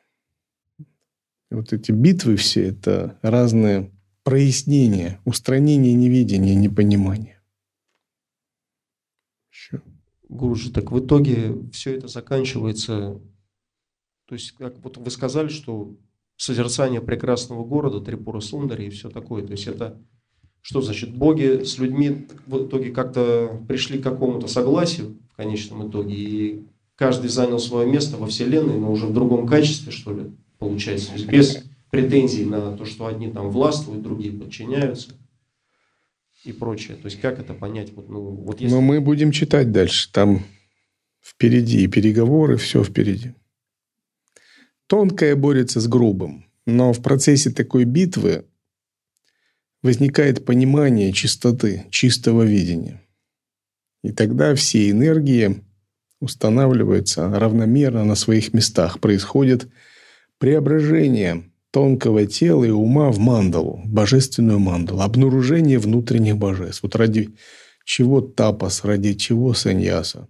Вот 1.54 1.72
эти 1.72 1.92
битвы 1.92 2.36
все– 2.36 2.64
это 2.68 3.18
разные 3.22 3.92
прояснения, 4.24 5.20
устранение 5.24 5.94
неведения, 5.94 6.54
непонимания. 6.54 7.40
Еще. 9.52 9.80
Гурджи, 10.28 10.72
так 10.72 10.90
в 10.90 10.98
итоге 10.98 11.70
все 11.70 11.96
это 11.96 12.08
заканчивается, 12.08 13.20
то 14.26 14.34
есть, 14.34 14.52
как 14.52 14.78
вот 14.82 14.96
вы 14.96 15.10
сказали, 15.10 15.48
что 15.48 15.96
созерцание 16.36 17.00
прекрасного 17.00 17.64
города, 17.64 18.00
Трипура 18.00 18.40
Сундари 18.40 18.86
и 18.86 18.90
все 18.90 19.08
такое, 19.08 19.46
то 19.46 19.52
есть 19.52 19.66
это 19.68 20.02
что 20.60 20.80
значит, 20.80 21.14
боги 21.14 21.62
с 21.62 21.76
людьми 21.76 22.26
в 22.46 22.66
итоге 22.66 22.90
как-то 22.90 23.60
пришли 23.68 23.98
к 23.98 24.02
какому-то 24.02 24.48
согласию 24.48 25.18
в 25.30 25.36
конечном 25.36 25.90
итоге, 25.90 26.14
и 26.14 26.66
каждый 26.96 27.28
занял 27.28 27.58
свое 27.58 27.86
место 27.86 28.16
во 28.16 28.26
Вселенной, 28.26 28.80
но 28.80 28.90
уже 28.90 29.06
в 29.06 29.12
другом 29.12 29.46
качестве, 29.46 29.92
что 29.92 30.14
ли, 30.14 30.32
получается, 30.68 31.08
то 31.08 31.14
есть 31.14 31.28
без 31.28 31.64
претензий 31.90 32.44
на 32.44 32.76
то, 32.76 32.84
что 32.84 33.06
одни 33.06 33.30
там 33.30 33.50
властвуют, 33.50 34.02
другие 34.02 34.32
подчиняются 34.32 35.14
и 36.44 36.52
прочее. 36.52 36.96
То 36.96 37.06
есть 37.06 37.20
как 37.20 37.38
это 37.38 37.54
понять? 37.54 37.92
Вот, 37.94 38.08
ну, 38.08 38.20
вот 38.20 38.60
если... 38.60 38.74
Но 38.74 38.80
мы 38.80 39.00
будем 39.00 39.30
читать 39.30 39.72
дальше. 39.72 40.10
Там 40.12 40.44
впереди 41.22 41.84
и 41.84 41.88
переговоры, 41.88 42.56
все 42.56 42.82
впереди. 42.82 43.32
Тонкое 44.86 45.36
борется 45.36 45.80
с 45.80 45.88
грубым. 45.88 46.44
Но 46.66 46.92
в 46.92 47.02
процессе 47.02 47.50
такой 47.50 47.84
битвы 47.84 48.44
возникает 49.82 50.44
понимание 50.44 51.12
чистоты, 51.12 51.86
чистого 51.90 52.42
видения. 52.42 53.02
И 54.02 54.12
тогда 54.12 54.54
все 54.54 54.90
энергии 54.90 55.62
устанавливаются 56.20 57.28
равномерно 57.28 58.04
на 58.04 58.14
своих 58.14 58.52
местах. 58.54 59.00
Происходит 59.00 59.68
преображение 60.44 61.50
тонкого 61.70 62.26
тела 62.26 62.64
и 62.64 62.68
ума 62.68 63.10
в 63.10 63.18
мандалу, 63.18 63.80
божественную 63.86 64.58
мандалу, 64.58 65.00
обнаружение 65.00 65.78
внутренних 65.78 66.36
божеств. 66.36 66.82
Вот 66.82 66.94
ради 66.96 67.34
чего 67.86 68.20
тапас, 68.20 68.84
ради 68.84 69.14
чего 69.14 69.54
саньяса? 69.54 70.28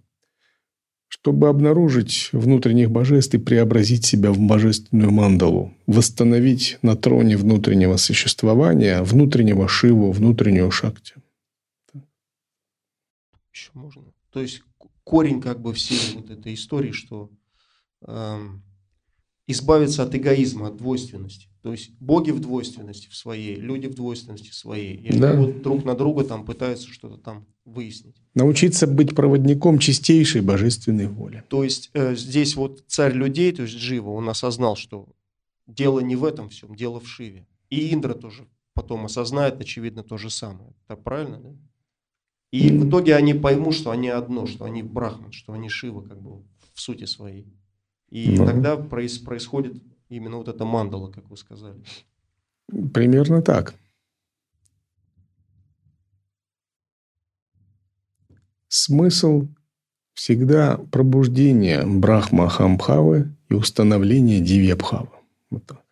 Чтобы 1.09 1.49
обнаружить 1.49 2.29
внутренних 2.31 2.91
божеств 2.91 3.33
и 3.33 3.39
преобразить 3.39 4.05
себя 4.05 4.31
в 4.31 4.39
божественную 4.39 5.11
мандалу, 5.11 5.73
восстановить 5.85 6.77
на 6.81 6.95
троне 6.95 7.35
внутреннего 7.35 7.97
существования, 7.97 9.01
внутреннего 9.01 9.67
Шиву, 9.67 10.13
внутреннюю 10.13 10.71
Шакти. 10.71 11.15
Еще 13.53 13.71
можно. 13.73 14.03
То 14.31 14.41
есть 14.41 14.61
корень 15.03 15.41
как 15.41 15.59
бы 15.59 15.73
всей 15.73 16.15
вот 16.15 16.29
этой 16.29 16.53
истории, 16.53 16.93
что 16.93 17.29
эм, 18.07 18.64
избавиться 19.47 20.03
от 20.03 20.15
эгоизма, 20.15 20.67
от 20.67 20.77
двойственности. 20.77 21.47
То 21.61 21.71
есть 21.71 21.91
боги 21.99 22.31
в 22.31 22.39
двойственности 22.39 23.09
в 23.09 23.15
своей, 23.15 23.55
люди 23.55 23.87
в 23.87 23.95
двойственности 23.95 24.51
своей. 24.51 24.95
И 24.97 25.17
да. 25.17 25.31
они 25.31 25.45
вот 25.45 25.61
друг 25.61 25.83
на 25.83 25.95
друга 25.95 26.23
там 26.23 26.45
пытаются 26.45 26.87
что-то 26.87 27.17
там 27.17 27.45
выяснить. 27.65 28.15
Научиться 28.33 28.85
быть 28.87 29.15
проводником 29.15 29.79
чистейшей 29.79 30.41
божественной 30.41 31.07
воли. 31.07 31.43
То 31.49 31.63
есть 31.63 31.89
э, 31.93 32.15
здесь 32.15 32.55
вот 32.55 32.83
царь 32.87 33.13
людей, 33.13 33.51
то 33.51 33.63
есть 33.63 33.75
Джива, 33.75 34.11
он 34.11 34.29
осознал, 34.29 34.75
что 34.75 35.07
дело 35.67 35.99
не 35.99 36.15
в 36.15 36.23
этом 36.23 36.49
всем, 36.49 36.75
дело 36.75 36.99
в 36.99 37.07
Шиве. 37.07 37.47
И 37.69 37.93
Индра 37.93 38.13
тоже 38.13 38.47
потом 38.73 39.05
осознает, 39.05 39.59
очевидно, 39.59 40.03
то 40.03 40.17
же 40.17 40.29
самое. 40.29 40.73
Так 40.87 41.03
правильно, 41.03 41.39
да? 41.39 41.49
И 42.51 42.69
в 42.69 42.87
итоге 42.87 43.15
они 43.15 43.33
поймут, 43.33 43.73
что 43.73 43.91
они 43.91 44.09
одно, 44.09 44.45
что 44.45 44.65
они 44.65 44.81
Брахман, 44.81 45.31
что 45.31 45.53
они 45.53 45.67
Шива 45.67 46.01
как 46.01 46.21
бы 46.21 46.43
в 46.73 46.79
сути 46.79 47.05
своей. 47.05 47.47
И 48.09 48.37
ну. 48.37 48.45
тогда 48.45 48.77
проис, 48.77 49.17
происходит 49.17 49.81
именно 50.09 50.37
вот 50.37 50.47
эта 50.47 50.65
мандала, 50.65 51.11
как 51.11 51.29
вы 51.29 51.37
сказали. 51.37 51.83
Примерно 52.93 53.41
так. 53.41 53.75
Смысл 58.67 59.47
всегда 60.13 60.77
пробуждение 60.91 61.85
Брахма 61.85 62.49
Хамбхавы 62.49 63.35
и 63.49 63.53
установление 63.53 64.39
Дивьябхавы. 64.39 65.09
Вот 65.49 65.65
так. 65.65 65.84